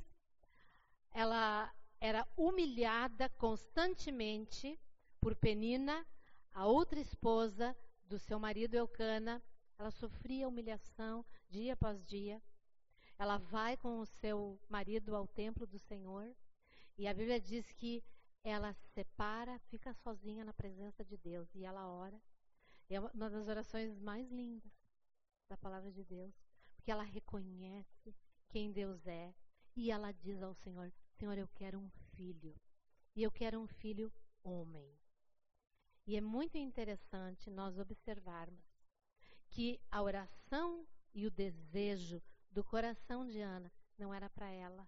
[1.11, 4.79] ela era humilhada constantemente
[5.19, 6.05] por Penina,
[6.53, 9.41] a outra esposa do seu marido Eucana.
[9.79, 12.41] Ela sofria humilhação dia após dia.
[13.17, 16.35] Ela vai com o seu marido ao templo do Senhor
[16.97, 18.03] e a Bíblia diz que
[18.43, 22.21] ela se separa, fica sozinha na presença de Deus e ela ora.
[22.89, 24.71] É uma das orações mais lindas
[25.49, 26.33] da palavra de Deus,
[26.75, 28.13] porque ela reconhece
[28.49, 29.33] quem Deus é
[29.75, 32.55] e ela diz ao Senhor: Senhor, eu quero um filho.
[33.15, 34.11] E eu quero um filho
[34.43, 34.91] homem.
[36.05, 38.65] E é muito interessante nós observarmos
[39.49, 42.21] que a oração e o desejo
[42.53, 44.87] do coração de Ana não era para ela.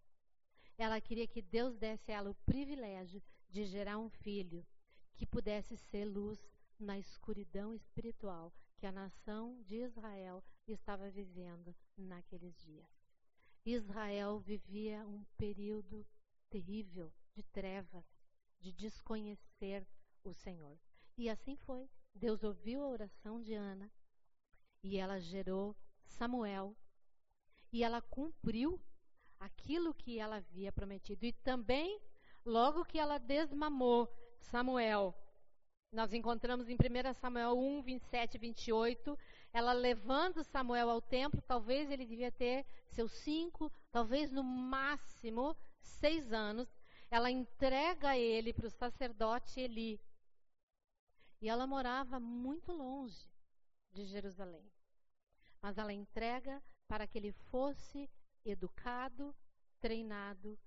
[0.78, 4.66] Ela queria que Deus desse a ela o privilégio de gerar um filho
[5.16, 6.40] que pudesse ser luz
[6.80, 12.88] na escuridão espiritual que a nação de Israel estava vivendo naqueles dias.
[13.66, 16.06] Israel vivia um período
[16.50, 18.06] terrível de trevas,
[18.60, 19.88] de desconhecer
[20.24, 20.78] o Senhor.
[21.18, 21.90] E assim foi.
[22.14, 23.92] Deus ouviu a oração de Ana
[24.84, 25.76] e ela gerou
[26.06, 26.76] Samuel.
[27.76, 28.80] E ela cumpriu
[29.38, 31.26] aquilo que ela havia prometido.
[31.26, 32.00] E também,
[32.46, 34.08] logo que ela desmamou
[34.40, 35.14] Samuel,
[35.92, 39.20] nós encontramos em 1 Samuel 1, 27 e 28,
[39.52, 46.32] ela levando Samuel ao templo, talvez ele devia ter seus cinco, talvez no máximo seis
[46.32, 46.74] anos,
[47.12, 50.00] ela entrega ele para o sacerdote Eli.
[51.42, 53.30] E ela morava muito longe
[53.92, 54.72] de Jerusalém.
[55.62, 58.10] Mas ela entrega para que ele fosse
[58.44, 59.36] educado,
[59.80, 60.58] treinado,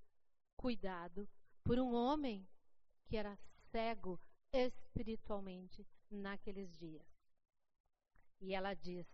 [0.56, 1.28] cuidado
[1.62, 2.46] por um homem
[3.06, 3.36] que era
[3.70, 4.20] cego
[4.52, 7.06] espiritualmente naqueles dias.
[8.40, 9.06] E ela diz: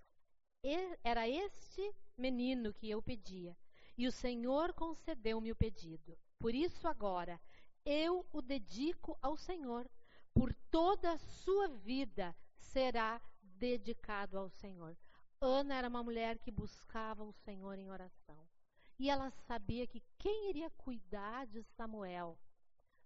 [1.03, 3.57] Era este menino que eu pedia,
[3.97, 6.19] e o Senhor concedeu-me o pedido.
[6.39, 7.41] Por isso, agora,
[7.85, 9.89] eu o dedico ao Senhor.
[10.33, 14.97] Por toda a sua vida será dedicado ao Senhor.
[15.45, 18.49] Ana era uma mulher que buscava o Senhor em oração.
[18.99, 22.39] E ela sabia que quem iria cuidar de Samuel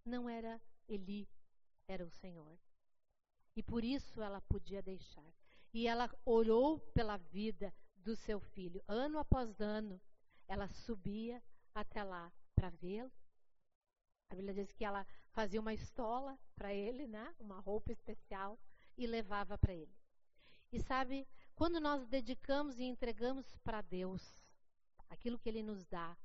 [0.05, 1.29] não era Eli,
[1.87, 2.59] era o Senhor.
[3.57, 5.33] E por isso ela podia deixar.
[5.73, 8.83] E ela orou pela vida do seu filho.
[8.87, 10.01] Ano após ano,
[10.47, 11.43] ela subia
[11.75, 13.13] até lá para vê-lo.
[14.31, 17.35] A Bíblia diz que ela fazia uma estola para ele, né?
[17.39, 18.59] uma roupa especial,
[18.97, 19.95] e levava para ele.
[20.71, 21.27] E sabe,
[21.59, 24.23] quando nós dedicamos e entregamos para Deus
[25.11, 26.17] aquilo que Ele nos dá,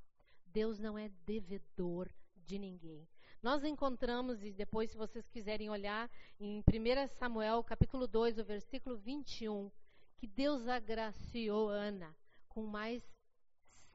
[0.45, 3.09] Deus não é devedor de ninguém.
[3.41, 6.07] Nós encontramos, e depois, se vocês quiserem olhar,
[6.39, 9.71] em 1 Samuel, capítulo 2, o versículo 21,
[10.17, 12.15] que Deus agraciou Ana
[12.47, 13.03] com mais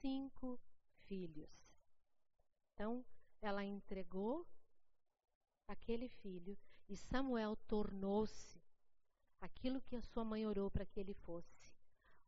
[0.01, 0.59] cinco
[1.07, 1.49] filhos.
[2.75, 3.05] Então,
[3.41, 4.45] ela entregou
[5.69, 8.58] aquele filho e Samuel tornou-se
[9.41, 11.49] aquilo que a sua mãe orou para que ele fosse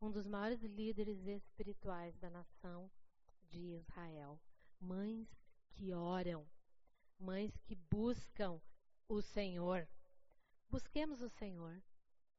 [0.01, 2.89] um dos maiores líderes espirituais da nação
[3.49, 4.39] de Israel.
[4.79, 5.27] Mães
[5.73, 6.47] que oram,
[7.19, 8.59] mães que buscam
[9.07, 9.87] o Senhor.
[10.69, 11.81] Busquemos o Senhor,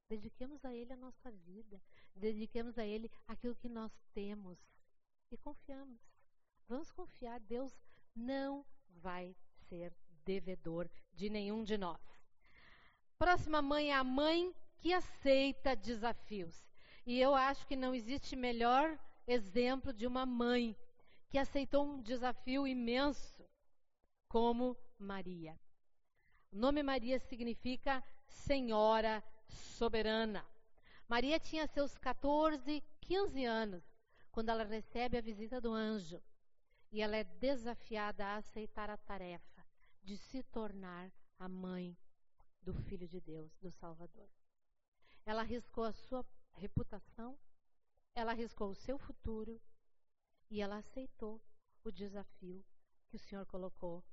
[0.09, 1.81] dediquemos a Ele a nossa vida,
[2.17, 4.59] dediquemos a Ele aquilo que nós temos
[5.31, 6.01] e confiamos.
[6.67, 7.73] Vamos confiar, Deus
[8.15, 9.37] não vai
[9.69, 12.01] ser devedor de nenhum de nós.
[13.19, 16.69] Próxima mãe é a mãe que aceita desafios.
[17.07, 20.77] E eu acho que não existe melhor exemplo de uma mãe
[21.31, 23.49] que aceitou um desafio imenso,
[24.29, 25.59] como Maria.
[26.51, 30.45] O nome Maria significa Senhora Soberana.
[31.09, 33.85] Maria tinha seus 14, 15 anos
[34.33, 36.21] quando ela recebe a visita do anjo
[36.91, 39.65] e ela é desafiada a aceitar a tarefa
[40.03, 41.97] de se tornar a mãe
[42.63, 44.29] do Filho de Deus, do Salvador.
[45.25, 47.39] Ela arriscou a sua reputação,
[48.15, 49.61] ela arriscou o seu futuro
[50.51, 51.41] e ela aceitou
[51.85, 52.65] o desafio
[53.09, 54.05] que o Senhor colocou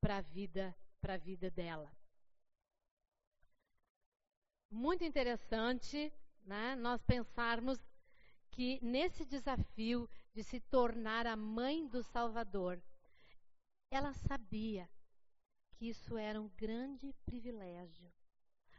[0.00, 1.92] para a vida, para a vida dela.
[4.70, 6.12] Muito interessante,
[6.44, 7.78] né, nós pensarmos
[8.50, 12.82] que nesse desafio de se tornar a mãe do Salvador,
[13.90, 14.88] ela sabia
[15.70, 18.12] que isso era um grande privilégio.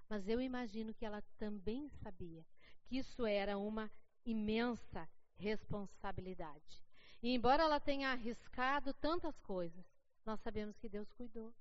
[0.10, 2.44] Mas eu imagino que ela também sabia
[2.86, 3.92] que isso era uma
[4.26, 6.84] imensa responsabilidade.
[7.22, 9.86] E embora ela tenha arriscado tantas coisas,
[10.26, 11.54] nós sabemos que Deus cuidou.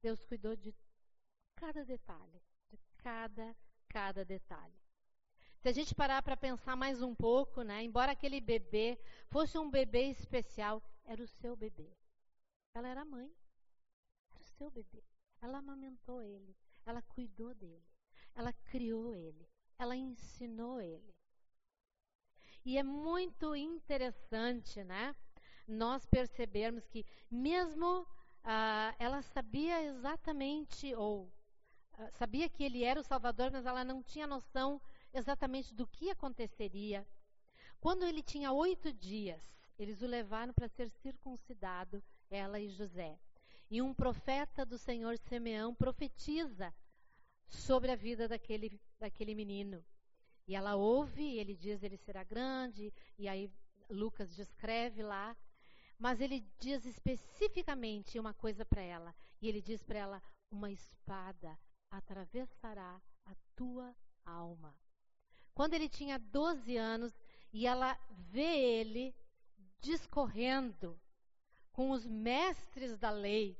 [0.00, 0.74] Deus cuidou de
[1.56, 3.56] cada detalhe, de cada
[3.88, 4.78] cada detalhe.
[5.60, 8.98] Se a gente parar para pensar mais um pouco, né, embora aquele bebê
[9.30, 11.90] fosse um bebê especial, era o seu bebê.
[12.74, 13.34] Ela era mãe.
[14.34, 15.02] Era o seu bebê.
[15.40, 17.84] Ela amamentou ele, ela cuidou dele,
[18.36, 19.46] ela criou ele
[19.78, 21.14] ela ensinou ele.
[22.64, 25.14] E é muito interessante, né?
[25.68, 28.06] Nós percebermos que, mesmo
[28.42, 31.32] ah, ela sabia exatamente, ou
[31.92, 34.80] ah, sabia que ele era o Salvador, mas ela não tinha noção
[35.12, 37.06] exatamente do que aconteceria.
[37.80, 39.42] Quando ele tinha oito dias,
[39.78, 43.18] eles o levaram para ser circuncidado, ela e José.
[43.70, 46.74] E um profeta do Senhor Simeão profetiza
[47.48, 49.84] sobre a vida daquele, daquele menino.
[50.46, 53.50] E ela ouve, e ele diz ele será grande, e aí
[53.88, 55.36] Lucas descreve lá,
[55.98, 61.58] mas ele diz especificamente uma coisa para ela, e ele diz para ela: uma espada
[61.90, 64.74] atravessará a tua alma.
[65.54, 67.18] Quando ele tinha 12 anos
[67.52, 69.14] e ela vê ele
[69.80, 71.00] discorrendo
[71.72, 73.58] com os mestres da lei,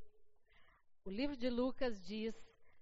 [1.05, 2.35] o livro de Lucas diz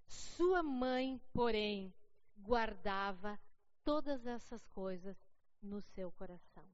[0.07, 1.93] sua mãe, porém,
[2.37, 3.39] guardava
[3.83, 5.17] todas essas coisas
[5.61, 6.67] no seu coração.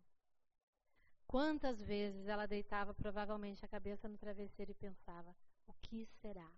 [1.28, 5.36] Quantas vezes ela deitava provavelmente a cabeça no travesseiro e pensava:
[5.67, 6.52] o que será?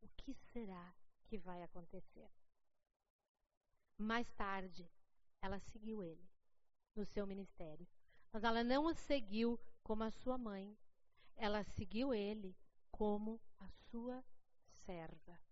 [0.00, 0.94] O que será
[1.26, 2.30] que vai acontecer?
[3.98, 4.88] Mais tarde,
[5.42, 6.28] ela seguiu ele
[6.94, 7.86] no seu ministério.
[8.32, 10.76] Mas ela não o seguiu como a sua mãe,
[11.36, 12.56] ela seguiu ele
[12.92, 14.24] como a sua
[14.86, 15.49] serva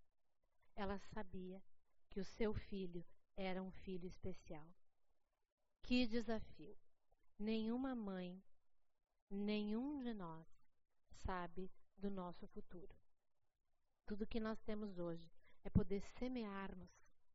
[0.79, 1.61] ela sabia
[2.09, 3.05] que o seu filho
[3.37, 4.73] era um filho especial.
[5.83, 6.79] Que desafio!
[7.37, 8.41] Nenhuma mãe,
[9.29, 10.47] nenhum de nós
[11.25, 12.95] sabe do nosso futuro.
[14.07, 15.29] Tudo que nós temos hoje
[15.65, 16.91] é poder semearmos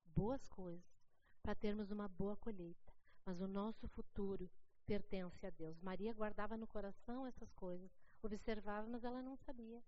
[0.06, 1.04] boas coisas
[1.42, 2.94] para termos uma boa colheita,
[3.26, 4.50] mas o nosso futuro
[4.86, 5.82] pertence a Deus.
[5.82, 9.84] Maria guardava no coração essas coisas, observava, mas ela não sabia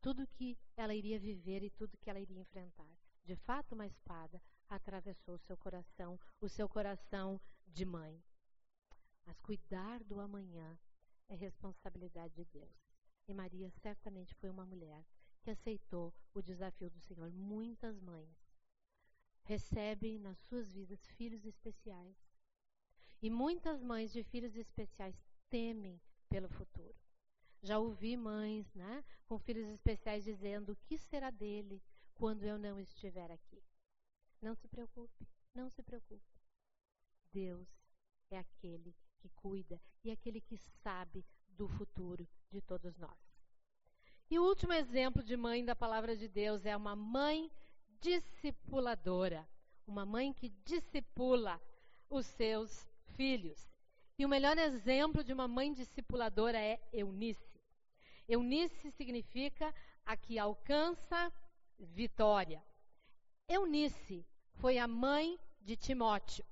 [0.00, 2.90] tudo que ela iria viver e tudo que ela iria enfrentar.
[3.24, 8.22] De fato, uma espada atravessou o seu coração, o seu coração de mãe.
[9.26, 10.78] Mas cuidar do amanhã
[11.28, 12.74] é responsabilidade de Deus.
[13.26, 15.04] E Maria certamente foi uma mulher
[15.42, 17.30] que aceitou o desafio do Senhor.
[17.32, 18.48] Muitas mães
[19.44, 22.16] recebem nas suas vidas filhos especiais.
[23.20, 25.18] E muitas mães de filhos especiais
[25.50, 27.07] temem pelo futuro.
[27.62, 31.82] Já ouvi mães né, com filhos especiais dizendo: o que será dele
[32.14, 33.62] quando eu não estiver aqui?
[34.40, 36.38] Não se preocupe, não se preocupe.
[37.32, 37.68] Deus
[38.30, 43.18] é aquele que cuida e aquele que sabe do futuro de todos nós.
[44.30, 47.50] E o último exemplo de mãe da palavra de Deus é uma mãe
[48.00, 49.48] discipuladora,
[49.86, 51.60] uma mãe que discipula
[52.08, 52.86] os seus
[53.16, 53.68] filhos.
[54.18, 57.47] E o melhor exemplo de uma mãe discipuladora é Eunice.
[58.28, 59.74] Eunice significa
[60.04, 61.32] a que alcança
[61.78, 62.62] vitória.
[63.48, 66.44] Eunice foi a mãe de Timóteo.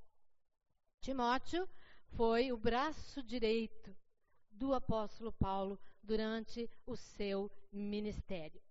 [1.03, 1.69] Timóteo
[2.17, 3.95] foi o braço direito
[4.51, 8.63] do apóstolo Paulo durante o seu ministério.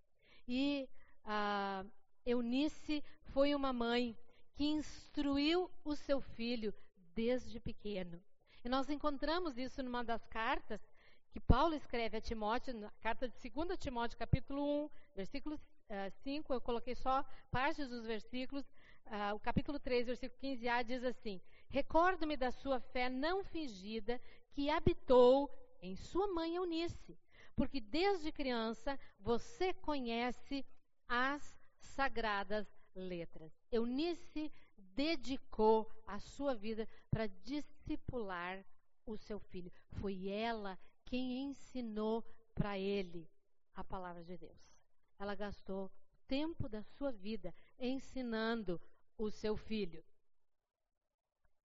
[0.47, 0.89] E
[1.23, 1.85] a
[2.25, 4.17] Eunice foi uma mãe
[4.55, 6.73] que instruiu o seu filho
[7.13, 8.19] desde pequeno.
[8.63, 10.81] E nós encontramos isso numa das cartas
[11.35, 15.59] que Paulo escreve a Timóteo, na carta de 2 Timóteo, capítulo 1, versículo uh,
[15.89, 18.63] eh, 5, eu coloquei só partes dos versículos,
[19.07, 24.17] uh, o capítulo 3, versículo 15a diz assim: Recordo-me da sua fé não fingida
[24.53, 27.19] que habitou em sua mãe Eunice,
[27.53, 30.65] porque desde criança você conhece
[31.05, 32.65] as sagradas
[32.95, 33.51] letras.
[33.69, 38.65] Eunice dedicou a sua vida para discipular
[39.05, 39.69] o seu filho.
[39.99, 43.29] Foi ela quem ensinou para ele
[43.73, 44.59] a palavra de Deus.
[45.17, 45.91] Ela gastou
[46.27, 48.81] tempo da sua vida ensinando
[49.17, 50.03] o seu filho.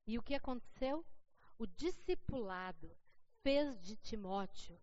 [0.06, 1.04] E o que aconteceu?
[1.58, 2.96] O discipulado
[3.42, 4.80] fez de Timóteo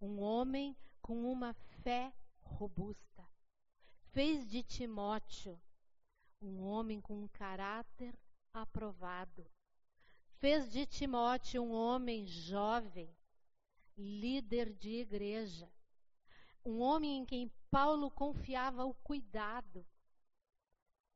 [0.00, 3.28] um homem com uma fé robusta.
[4.12, 5.60] Fez de Timóteo
[6.40, 8.18] um homem com um caráter
[8.52, 9.46] aprovado.
[10.38, 13.14] Fez de Timóteo um homem jovem,
[13.96, 15.70] líder de igreja.
[16.64, 19.86] Um homem em quem Paulo confiava o cuidado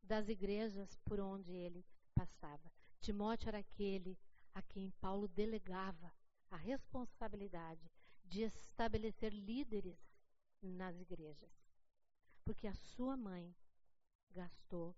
[0.03, 2.73] das igrejas por onde ele passava.
[3.01, 4.19] Timóteo era aquele
[4.55, 6.13] a quem Paulo delegava
[6.51, 7.91] a responsabilidade
[8.25, 9.99] de estabelecer líderes
[10.63, 11.53] nas igrejas.
[12.45, 13.55] Porque a sua mãe
[14.31, 14.97] gastou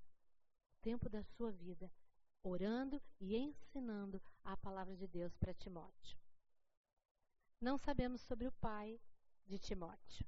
[0.80, 1.90] tempo da sua vida
[2.42, 6.18] orando e ensinando a palavra de Deus para Timóteo.
[7.60, 9.00] Não sabemos sobre o pai
[9.44, 10.24] de Timóteo.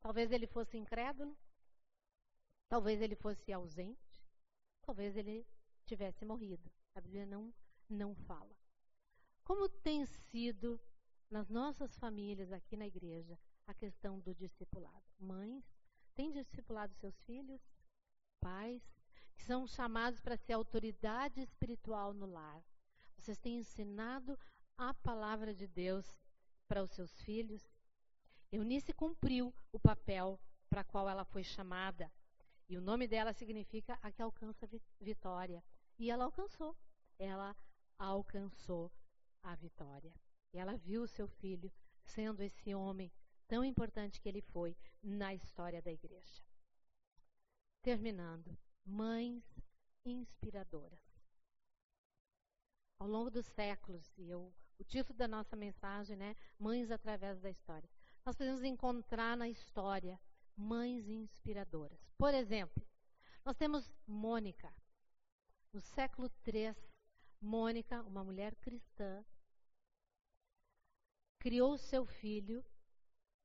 [0.00, 1.36] Talvez ele fosse incrédulo,
[2.68, 4.20] talvez ele fosse ausente,
[4.82, 5.46] talvez ele
[5.84, 6.68] tivesse morrido.
[6.94, 7.54] A Bíblia não,
[7.88, 8.56] não fala.
[9.44, 10.80] Como tem sido
[11.30, 15.04] nas nossas famílias aqui na igreja a questão do discipulado?
[15.20, 15.64] Mães
[16.16, 17.62] têm discipulado seus filhos?
[18.40, 18.82] Pais
[19.36, 22.60] que são chamados para ser autoridade espiritual no lar.
[23.16, 24.36] Vocês têm ensinado
[24.76, 26.18] a palavra de Deus
[26.70, 27.68] para os seus filhos?
[28.52, 32.08] Eunice cumpriu o papel para qual ela foi chamada.
[32.68, 35.64] E o nome dela significa a que alcança vitória.
[35.98, 36.76] E ela alcançou.
[37.18, 37.56] Ela
[37.98, 38.92] alcançou
[39.42, 40.14] a vitória.
[40.52, 41.72] E ela viu o seu filho
[42.04, 43.10] sendo esse homem
[43.48, 46.40] tão importante que ele foi na história da igreja.
[47.82, 49.42] Terminando, mães
[50.04, 51.00] inspiradoras.
[53.00, 57.50] Ao longo dos séculos, e eu, o título da nossa mensagem, né, Mães através da
[57.50, 57.88] história.
[58.24, 60.18] Nós podemos encontrar na história
[60.56, 62.00] mães inspiradoras.
[62.16, 62.82] Por exemplo,
[63.44, 64.74] nós temos Mônica.
[65.70, 66.74] No século III,
[67.40, 69.22] Mônica, uma mulher cristã,
[71.38, 72.64] criou seu filho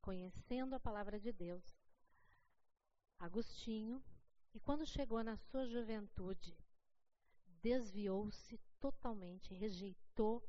[0.01, 1.63] conhecendo a palavra de Deus,
[3.19, 4.03] Agostinho,
[4.53, 6.57] e quando chegou na sua juventude,
[7.61, 10.41] desviou-se totalmente, rejeitou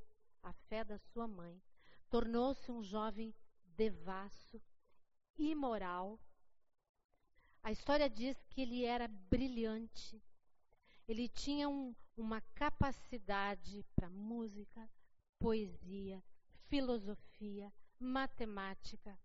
[0.43, 1.61] a fé da sua mãe,
[2.09, 3.35] tornou-se um jovem
[3.77, 4.61] devasso,
[5.37, 6.19] imoral.
[7.63, 10.23] A história diz que ele era brilhante,
[11.09, 14.89] ele tinha um, uma capacidade para música,
[15.39, 16.23] poesia,
[16.69, 19.19] filosofia, matemática,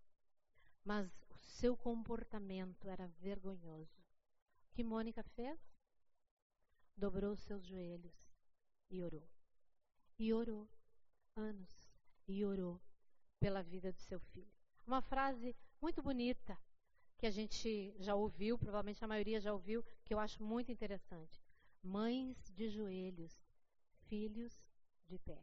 [0.84, 4.02] mas o seu comportamento era vergonhoso.
[4.70, 5.60] O que Mônica fez?
[6.96, 8.14] Dobrou seus joelhos
[8.90, 9.28] e orou.
[10.18, 10.68] E orou
[11.36, 11.88] anos
[12.28, 12.80] e orou
[13.40, 14.50] pela vida do seu filho.
[14.86, 16.58] Uma frase muito bonita
[17.18, 21.40] que a gente já ouviu, provavelmente a maioria já ouviu, que eu acho muito interessante.
[21.82, 23.32] Mães de joelhos,
[24.08, 24.52] filhos
[25.06, 25.42] de pé.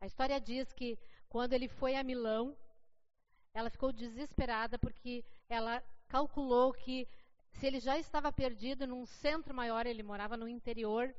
[0.00, 0.98] A história diz que
[1.28, 2.56] quando ele foi a Milão,
[3.52, 7.06] ela ficou desesperada porque ela calculou que
[7.52, 11.14] se ele já estava perdido num centro maior, ele morava no interior,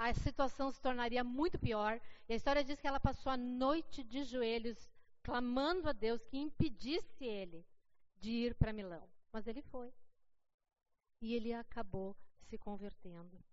[0.00, 2.00] a situação se tornaria muito pior.
[2.26, 4.90] E a história diz que ela passou a noite de joelhos,
[5.22, 7.66] clamando a Deus que impedisse ele
[8.18, 9.06] de ir para Milão.
[9.30, 9.92] Mas ele foi.
[11.20, 12.16] E ele acabou
[12.48, 13.44] se convertendo.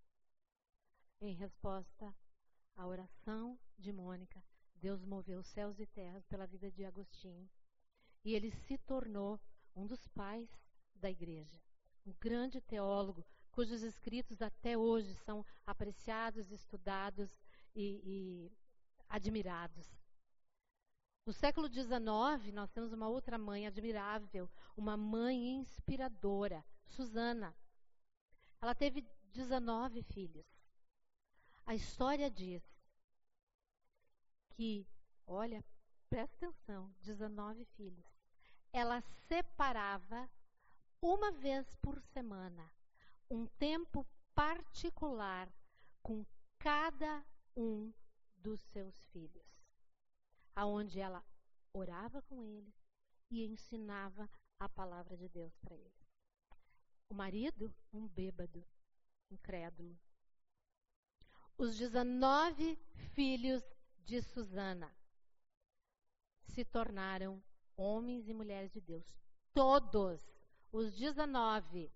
[1.20, 2.16] Em resposta
[2.78, 4.41] à oração de Mônica,
[4.76, 7.50] Deus moveu céus e terras pela vida de Agostinho.
[8.24, 9.38] E ele se tornou
[9.76, 10.50] um dos pais
[10.95, 11.62] da igreja.
[12.06, 13.26] Um grande teólogo,
[13.58, 17.36] cujos escritos até hoje são apreciados, estudados
[17.74, 18.51] e, e
[19.10, 19.97] admirados.
[21.26, 24.47] No século XIX, nós temos uma outra mãe admirável,
[24.78, 27.51] uma mãe inspiradora, Susana.
[28.62, 29.03] Ela teve
[29.34, 30.45] 19 filhos.
[31.66, 32.62] A história diz
[34.51, 34.88] que,
[35.26, 35.66] olha,
[36.12, 38.05] presta atenção, 19 filhos.
[38.72, 40.30] Ela separava
[41.01, 42.76] uma vez por semana
[43.30, 45.51] um tempo particular
[46.01, 46.25] com
[46.57, 47.25] cada
[47.55, 47.93] um
[48.36, 49.45] dos seus filhos,
[50.55, 51.23] aonde ela
[51.73, 52.75] orava com eles
[53.30, 56.07] e ensinava a palavra de Deus para eles.
[57.09, 58.65] O marido, um bêbado,
[59.30, 59.97] incrédulo.
[61.57, 62.75] Os 19
[63.13, 63.63] filhos
[64.05, 64.93] de Susana
[66.45, 67.43] se tornaram
[67.75, 69.05] homens e mulheres de Deus.
[69.53, 70.21] Todos
[70.71, 71.91] os 19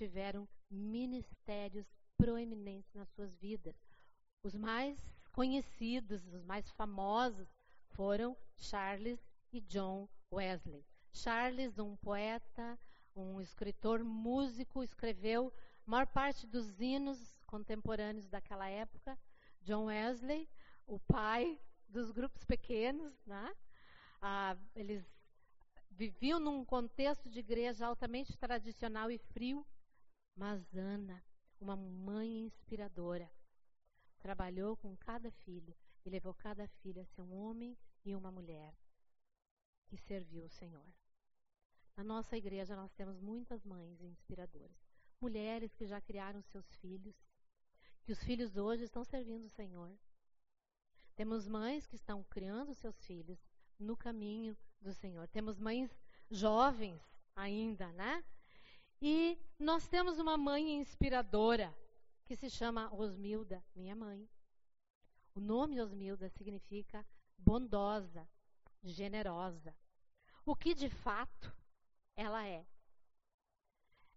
[0.00, 1.86] tiveram ministérios
[2.16, 3.76] proeminentes nas suas vidas.
[4.42, 4.98] Os mais
[5.30, 7.46] conhecidos, os mais famosos
[7.90, 9.20] foram Charles
[9.52, 10.86] e John Wesley.
[11.12, 12.78] Charles, um poeta,
[13.14, 15.52] um escritor, músico, escreveu
[15.86, 19.18] a maior parte dos hinos contemporâneos daquela época.
[19.60, 20.48] John Wesley,
[20.86, 23.54] o pai dos grupos pequenos, né?
[24.22, 25.04] Ah, eles
[25.90, 29.66] viviam num contexto de igreja altamente tradicional e frio,
[30.34, 31.22] mas Ana,
[31.60, 33.30] uma mãe inspiradora,
[34.20, 35.74] trabalhou com cada filho
[36.04, 38.74] e levou cada filho a ser um homem e uma mulher
[39.86, 40.86] que serviu o Senhor.
[41.96, 44.76] Na nossa igreja nós temos muitas mães inspiradoras,
[45.20, 47.14] mulheres que já criaram seus filhos,
[48.04, 49.92] que os filhos hoje estão servindo o Senhor.
[51.14, 53.38] Temos mães que estão criando seus filhos
[53.78, 55.28] no caminho do Senhor.
[55.28, 55.90] Temos mães
[56.30, 57.02] jovens
[57.36, 58.24] ainda, né?
[59.02, 61.74] E nós temos uma mãe inspiradora
[62.26, 64.28] que se chama Osmilda, minha mãe.
[65.34, 67.06] O nome Osmilda significa
[67.38, 68.28] bondosa,
[68.82, 69.74] generosa.
[70.44, 71.50] O que de fato
[72.14, 72.66] ela é.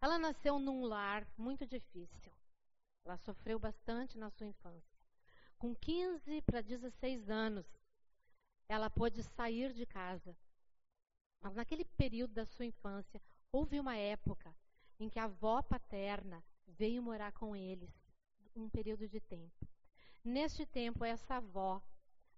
[0.02, 2.34] Ela nasceu num lar muito difícil.
[3.06, 5.00] Ela sofreu bastante na sua infância.
[5.58, 7.66] Com 15 para 16 anos,
[8.68, 10.36] ela pôde sair de casa.
[11.40, 14.54] Mas naquele período da sua infância, houve uma época
[15.00, 17.92] em que a avó paterna veio morar com eles,
[18.56, 19.68] um período de tempo.
[20.24, 21.82] Neste tempo, essa avó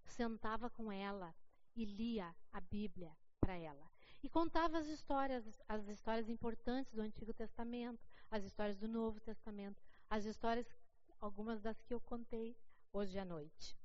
[0.05, 1.35] sentava com ela
[1.75, 3.91] e lia a Bíblia para ela.
[4.23, 9.79] E contava as histórias, as histórias importantes do Antigo Testamento, as histórias do Novo Testamento,
[10.09, 10.67] as histórias,
[11.19, 12.57] algumas das que eu contei
[12.91, 13.77] hoje à noite.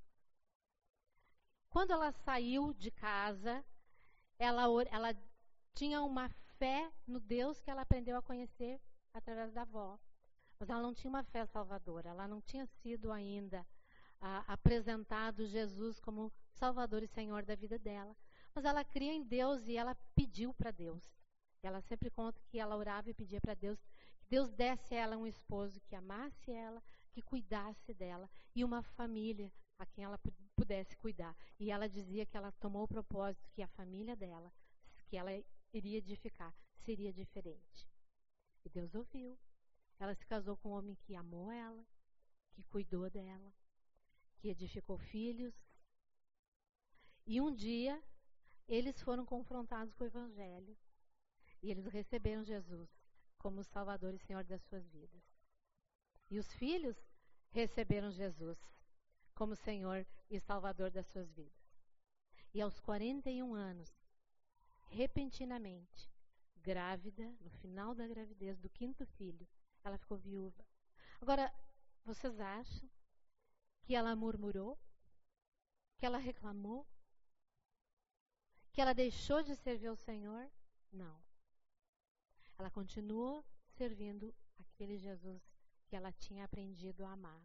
[1.69, 3.65] Quando ela saiu de casa,
[4.39, 5.15] ela, ela
[5.75, 6.31] tinha uma
[6.61, 8.79] fé no Deus que ela aprendeu a conhecer
[9.15, 9.99] através da avó.
[10.59, 13.67] Mas ela não tinha uma fé salvadora, ela não tinha sido ainda
[14.47, 18.15] apresentado Jesus como Salvador e Senhor da vida dela.
[18.55, 21.03] Mas ela cria em Deus e ela pediu para Deus.
[21.63, 23.81] Ela sempre conta que ela orava e pedia para Deus
[24.19, 28.83] que Deus desse a ela um esposo que amasse ela, que cuidasse dela e uma
[28.83, 30.21] família a quem ela
[30.55, 31.35] pudesse cuidar.
[31.59, 34.53] E ela dizia que ela tomou o propósito que a família dela,
[35.07, 35.31] que ela
[35.73, 37.89] iria edificar, seria diferente.
[38.65, 39.39] E Deus ouviu.
[39.99, 41.87] Ela se casou com um homem que amou ela,
[42.53, 43.53] que cuidou dela,
[44.39, 45.55] que edificou filhos.
[47.27, 48.03] E um dia
[48.67, 50.77] eles foram confrontados com o Evangelho
[51.63, 52.89] e eles receberam Jesus
[53.37, 55.23] como Salvador e Senhor das suas vidas.
[56.31, 56.97] E os filhos
[57.51, 58.59] receberam Jesus
[59.35, 61.61] como Senhor e Salvador das suas vidas.
[62.55, 64.00] E aos 41 anos,
[64.91, 66.11] repentinamente,
[66.57, 69.49] grávida, no final da gravidez do quinto filho,
[69.83, 70.65] ela ficou viúva.
[71.21, 71.53] Agora,
[72.05, 72.91] vocês acham
[73.83, 74.79] que ela murmurou?
[75.99, 76.87] Que ela reclamou?
[78.73, 80.51] Que ela deixou de servir ao Senhor?
[80.93, 81.23] Não.
[82.59, 83.45] Ela continuou
[83.77, 85.43] servindo aquele Jesus
[85.87, 87.43] que ela tinha aprendido a amar.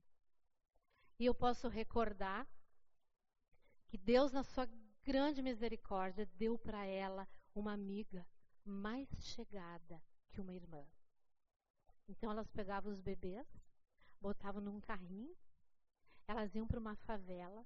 [1.18, 2.48] E eu posso recordar
[3.88, 4.70] que Deus, na sua
[5.04, 8.28] grande misericórdia, deu para ela uma amiga
[8.64, 10.02] mais chegada
[10.32, 10.86] que uma irmã.
[12.08, 13.48] Então elas pegavam os bebês,
[14.22, 15.36] botavam num carrinho,
[16.28, 17.66] elas iam para uma favela,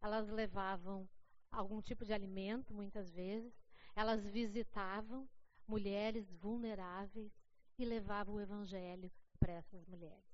[0.00, 1.08] elas levavam
[1.50, 3.54] algum tipo de alimento, muitas vezes,
[3.94, 5.28] elas visitavam
[5.66, 7.32] mulheres vulneráveis
[7.78, 10.24] e levavam o evangelho para essas mulheres.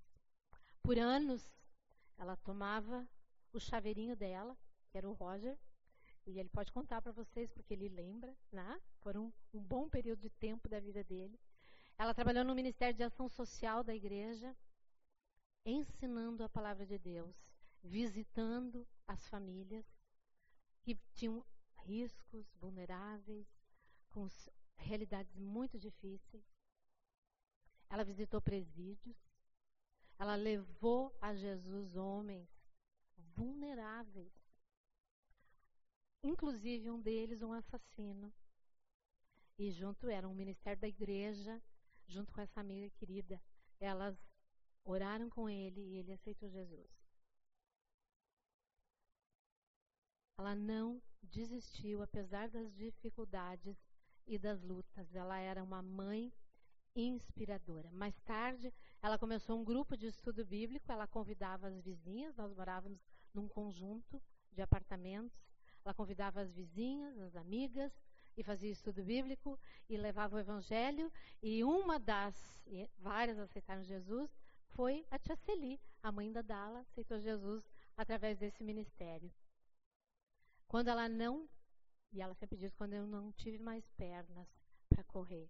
[0.83, 1.53] Por anos,
[2.17, 3.07] ela tomava
[3.53, 4.57] o chaveirinho dela,
[4.91, 5.59] que era o Roger,
[6.27, 8.81] e ele pode contar para vocês porque ele lembra, né?
[9.01, 11.39] Por um, um bom período de tempo da vida dele.
[11.99, 14.57] Ela trabalhou no Ministério de Ação Social da igreja,
[15.65, 17.37] ensinando a palavra de Deus,
[17.83, 19.85] visitando as famílias
[20.83, 21.45] que tinham
[21.85, 23.47] riscos, vulneráveis,
[24.11, 24.27] com
[24.77, 26.45] realidades muito difíceis.
[27.89, 29.17] Ela visitou presídios.
[30.19, 32.49] Ela levou a Jesus homens
[33.35, 34.33] vulneráveis.
[36.25, 38.33] Inclusive um deles um assassino.
[39.59, 41.63] E junto era um ministério da igreja,
[42.07, 43.41] junto com essa amiga querida.
[43.79, 44.17] Elas
[44.85, 46.91] oraram com ele e ele aceitou Jesus.
[50.39, 53.77] Ela não desistiu, apesar das dificuldades
[54.27, 55.15] e das lutas.
[55.15, 56.33] Ela era uma mãe
[56.97, 57.91] inspiradora.
[57.93, 58.73] Mais tarde,
[59.03, 62.99] ela começou um grupo de estudo bíblico, ela convidava as vizinhas, nós morávamos
[63.35, 65.44] num conjunto de apartamentos.
[65.85, 67.93] Ela convidava as vizinhas, as amigas,
[68.37, 69.59] e fazia estudo bíblico
[69.89, 71.13] e levava o evangelho.
[71.43, 72.35] E uma das,
[72.99, 74.31] várias aceitaram Jesus,
[74.71, 79.33] foi a tia Celi, a mãe da Dala, aceitou Jesus através desse ministério.
[80.67, 81.49] Quando ela não,
[82.13, 84.49] e ela sempre diz, quando eu não tive mais pernas
[84.89, 85.49] para correr,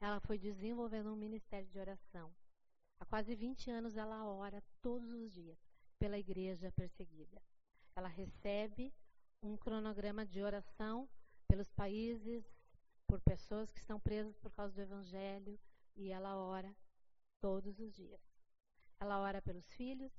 [0.00, 2.34] ela foi desenvolvendo um ministério de oração.
[2.98, 5.58] Há quase 20 anos ela ora todos os dias
[5.98, 7.40] pela igreja perseguida.
[7.94, 8.92] Ela recebe
[9.42, 11.08] um cronograma de oração
[11.48, 12.44] pelos países,
[13.06, 15.58] por pessoas que estão presas por causa do evangelho,
[15.96, 16.74] e ela ora
[17.40, 18.20] todos os dias.
[19.00, 20.12] Ela ora pelos filhos,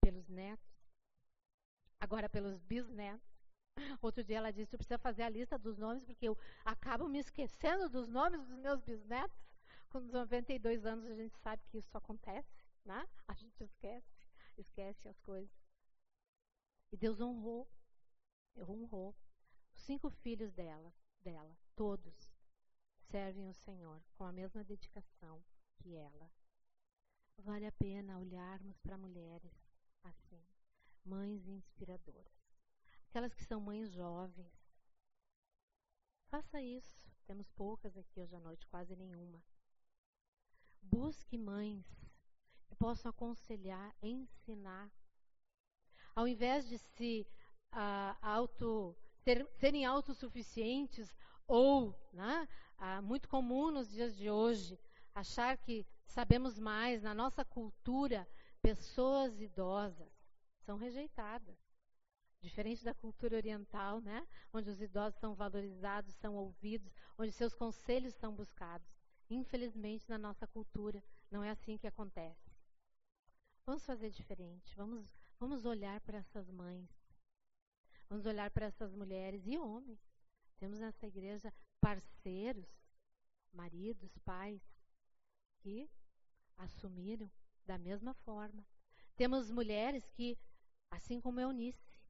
[0.00, 0.70] pelos netos,
[2.00, 3.30] agora pelos bisnetos,
[4.02, 7.18] Outro dia ela disse: Eu preciso fazer a lista dos nomes, porque eu acabo me
[7.18, 9.38] esquecendo dos nomes dos meus bisnetos.
[9.88, 13.08] Com 92 anos a gente sabe que isso acontece, né?
[13.26, 14.08] A gente esquece,
[14.56, 15.50] esquece as coisas.
[16.92, 17.68] E Deus honrou,
[18.56, 19.14] honrou
[19.72, 22.30] os cinco filhos dela, dela, todos
[23.10, 25.42] servem o Senhor com a mesma dedicação
[25.78, 26.30] que ela.
[27.38, 29.52] Vale a pena olharmos para mulheres
[30.04, 30.44] assim,
[31.04, 32.40] mães inspiradoras
[33.10, 34.52] aquelas que são mães jovens.
[36.28, 37.10] Faça isso.
[37.26, 39.42] Temos poucas aqui hoje à noite, quase nenhuma.
[40.80, 41.84] Busque mães
[42.68, 44.90] que possam aconselhar, ensinar.
[46.14, 47.26] Ao invés de se
[48.20, 51.14] auto, ser, serem autossuficientes
[51.46, 52.48] ou, né,
[53.02, 54.78] muito comum nos dias de hoje,
[55.14, 58.28] achar que sabemos mais, na nossa cultura,
[58.62, 60.12] pessoas idosas
[60.60, 61.58] são rejeitadas.
[62.40, 64.26] Diferente da cultura oriental, né?
[64.52, 68.88] onde os idosos são valorizados, são ouvidos, onde seus conselhos são buscados.
[69.28, 72.50] Infelizmente, na nossa cultura, não é assim que acontece.
[73.66, 76.88] Vamos fazer diferente, vamos, vamos olhar para essas mães,
[78.10, 79.98] vamos olhar para essas mulheres e homens.
[80.58, 82.68] Temos nessa igreja parceiros,
[83.52, 84.60] maridos, pais,
[85.60, 85.88] que
[86.58, 87.30] assumiram
[87.64, 88.66] da mesma forma.
[89.16, 90.36] Temos mulheres que,
[90.90, 92.00] assim como Eunice,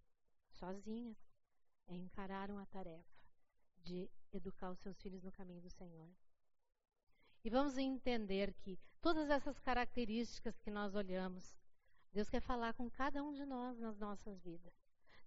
[0.48, 1.18] sozinhas,
[1.86, 3.20] encararam a tarefa
[3.82, 6.10] de educar os seus filhos no caminho do Senhor.
[7.44, 11.56] E vamos entender que todas essas características que nós olhamos,
[12.12, 14.79] Deus quer falar com cada um de nós nas nossas vidas.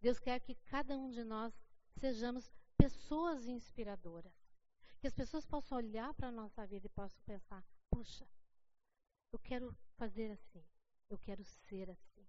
[0.04, 1.58] Deus quer que cada um de nós
[1.98, 4.34] sejamos pessoas inspiradoras.
[5.00, 8.28] Que as pessoas possam olhar para a nossa vida e possam pensar: puxa,
[9.32, 10.62] eu quero fazer assim,
[11.10, 12.28] eu quero ser assim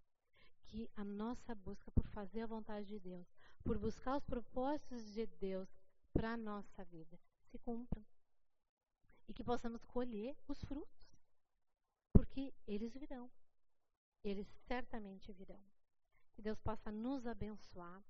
[0.66, 3.26] que a nossa busca por fazer a vontade de Deus,
[3.64, 5.68] por buscar os propósitos de Deus
[6.12, 7.18] para a nossa vida,
[7.50, 8.04] se cumpram.
[9.26, 11.18] E que possamos colher os frutos.
[12.12, 13.28] Porque eles virão.
[14.22, 15.73] Eles certamente virão.
[16.34, 18.02] Que Deus possa nos abençoar.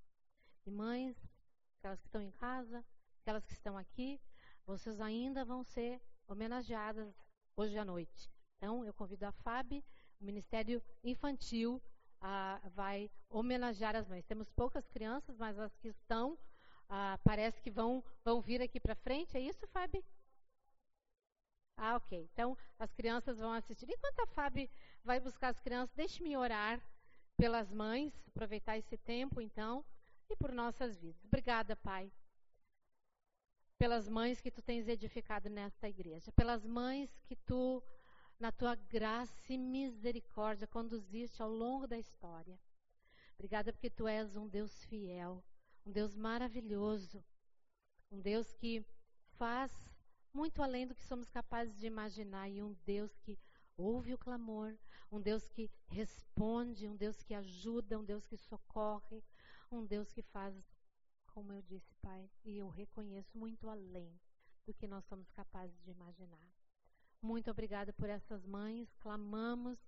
[0.67, 1.17] E mães,
[1.79, 2.85] aquelas que estão em casa,
[3.21, 4.21] aquelas que estão aqui,
[4.67, 7.15] vocês ainda vão ser homenageadas
[7.57, 8.31] hoje à noite.
[8.57, 9.85] Então, eu convido a FAB,
[10.21, 11.83] o Ministério Infantil,
[12.21, 14.25] ah, vai homenagear as mães.
[14.25, 16.39] Temos poucas crianças, mas as que estão,
[16.89, 19.37] ah, parece que vão, vão vir aqui para frente.
[19.37, 20.03] É isso, Fábio?
[21.77, 22.29] Ah, ok.
[22.33, 23.87] Então, as crianças vão assistir.
[23.91, 24.71] Enquanto a Fábio
[25.05, 26.81] vai buscar as crianças, deixe-me orar
[27.37, 29.85] pelas mães, aproveitar esse tempo, então,
[30.29, 31.25] e por nossas vidas.
[31.25, 32.11] Obrigada, Pai,
[33.79, 37.83] pelas mães que tu tens edificado nesta igreja, pelas mães que tu
[38.39, 42.59] na tua graça e misericórdia conduziste ao longo da história.
[43.35, 45.45] Obrigada porque tu és um Deus fiel,
[45.85, 47.25] um Deus maravilhoso,
[48.11, 48.85] um Deus que
[49.37, 49.73] faz
[50.33, 53.39] muito além do que somos capazes de imaginar e um Deus que
[53.77, 54.77] ouve o clamor,
[55.11, 59.23] um Deus que responde, um Deus que ajuda, um Deus que socorre,
[59.71, 60.55] um Deus que faz,
[61.27, 64.19] como eu disse, Pai, e eu reconheço muito além
[64.67, 66.49] do que nós somos capazes de imaginar.
[67.21, 68.95] Muito obrigada por essas mães.
[69.01, 69.79] Clamamos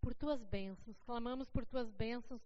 [0.00, 0.98] por tuas bênçãos.
[1.00, 2.42] Clamamos por tuas bênçãos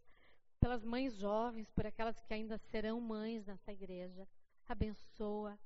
[0.61, 4.27] pelas mães jovens, por aquelas que ainda serão mães nessa igreja.
[4.69, 5.59] Abençoa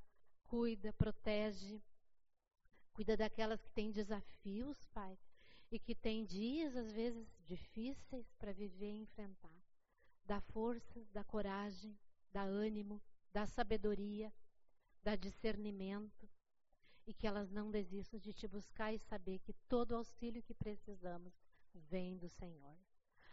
[0.51, 1.81] cuida, protege.
[3.01, 5.19] Cuida daquelas que têm desafios, Pai,
[5.73, 9.59] e que têm dias, às vezes, difíceis para viver e enfrentar.
[10.27, 11.99] Dá força, dá coragem,
[12.31, 13.01] dá ânimo,
[13.33, 14.31] dá sabedoria,
[15.03, 16.29] dá discernimento
[17.07, 21.33] e que elas não desistam de te buscar e saber que todo auxílio que precisamos
[21.73, 22.77] vem do Senhor.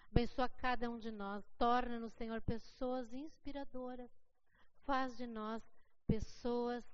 [0.10, 4.10] Abençoa cada um de nós, torna-nos, Senhor, pessoas inspiradoras,
[4.86, 5.62] faz de nós
[6.08, 6.86] pessoas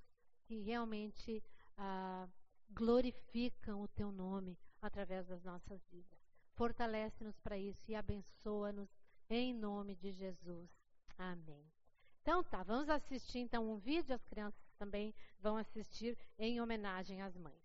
[0.41, 1.43] que realmente
[1.77, 2.27] ah,
[2.73, 6.19] glorificam o Teu nome através das nossas vidas.
[6.55, 8.89] Fortalece-nos para isso e abençoa-nos
[9.29, 10.69] em nome de Jesus.
[11.17, 11.65] Amém.
[12.21, 17.35] Então tá, vamos assistir então um vídeo, as crianças também vão assistir em homenagem às
[17.37, 17.62] mães.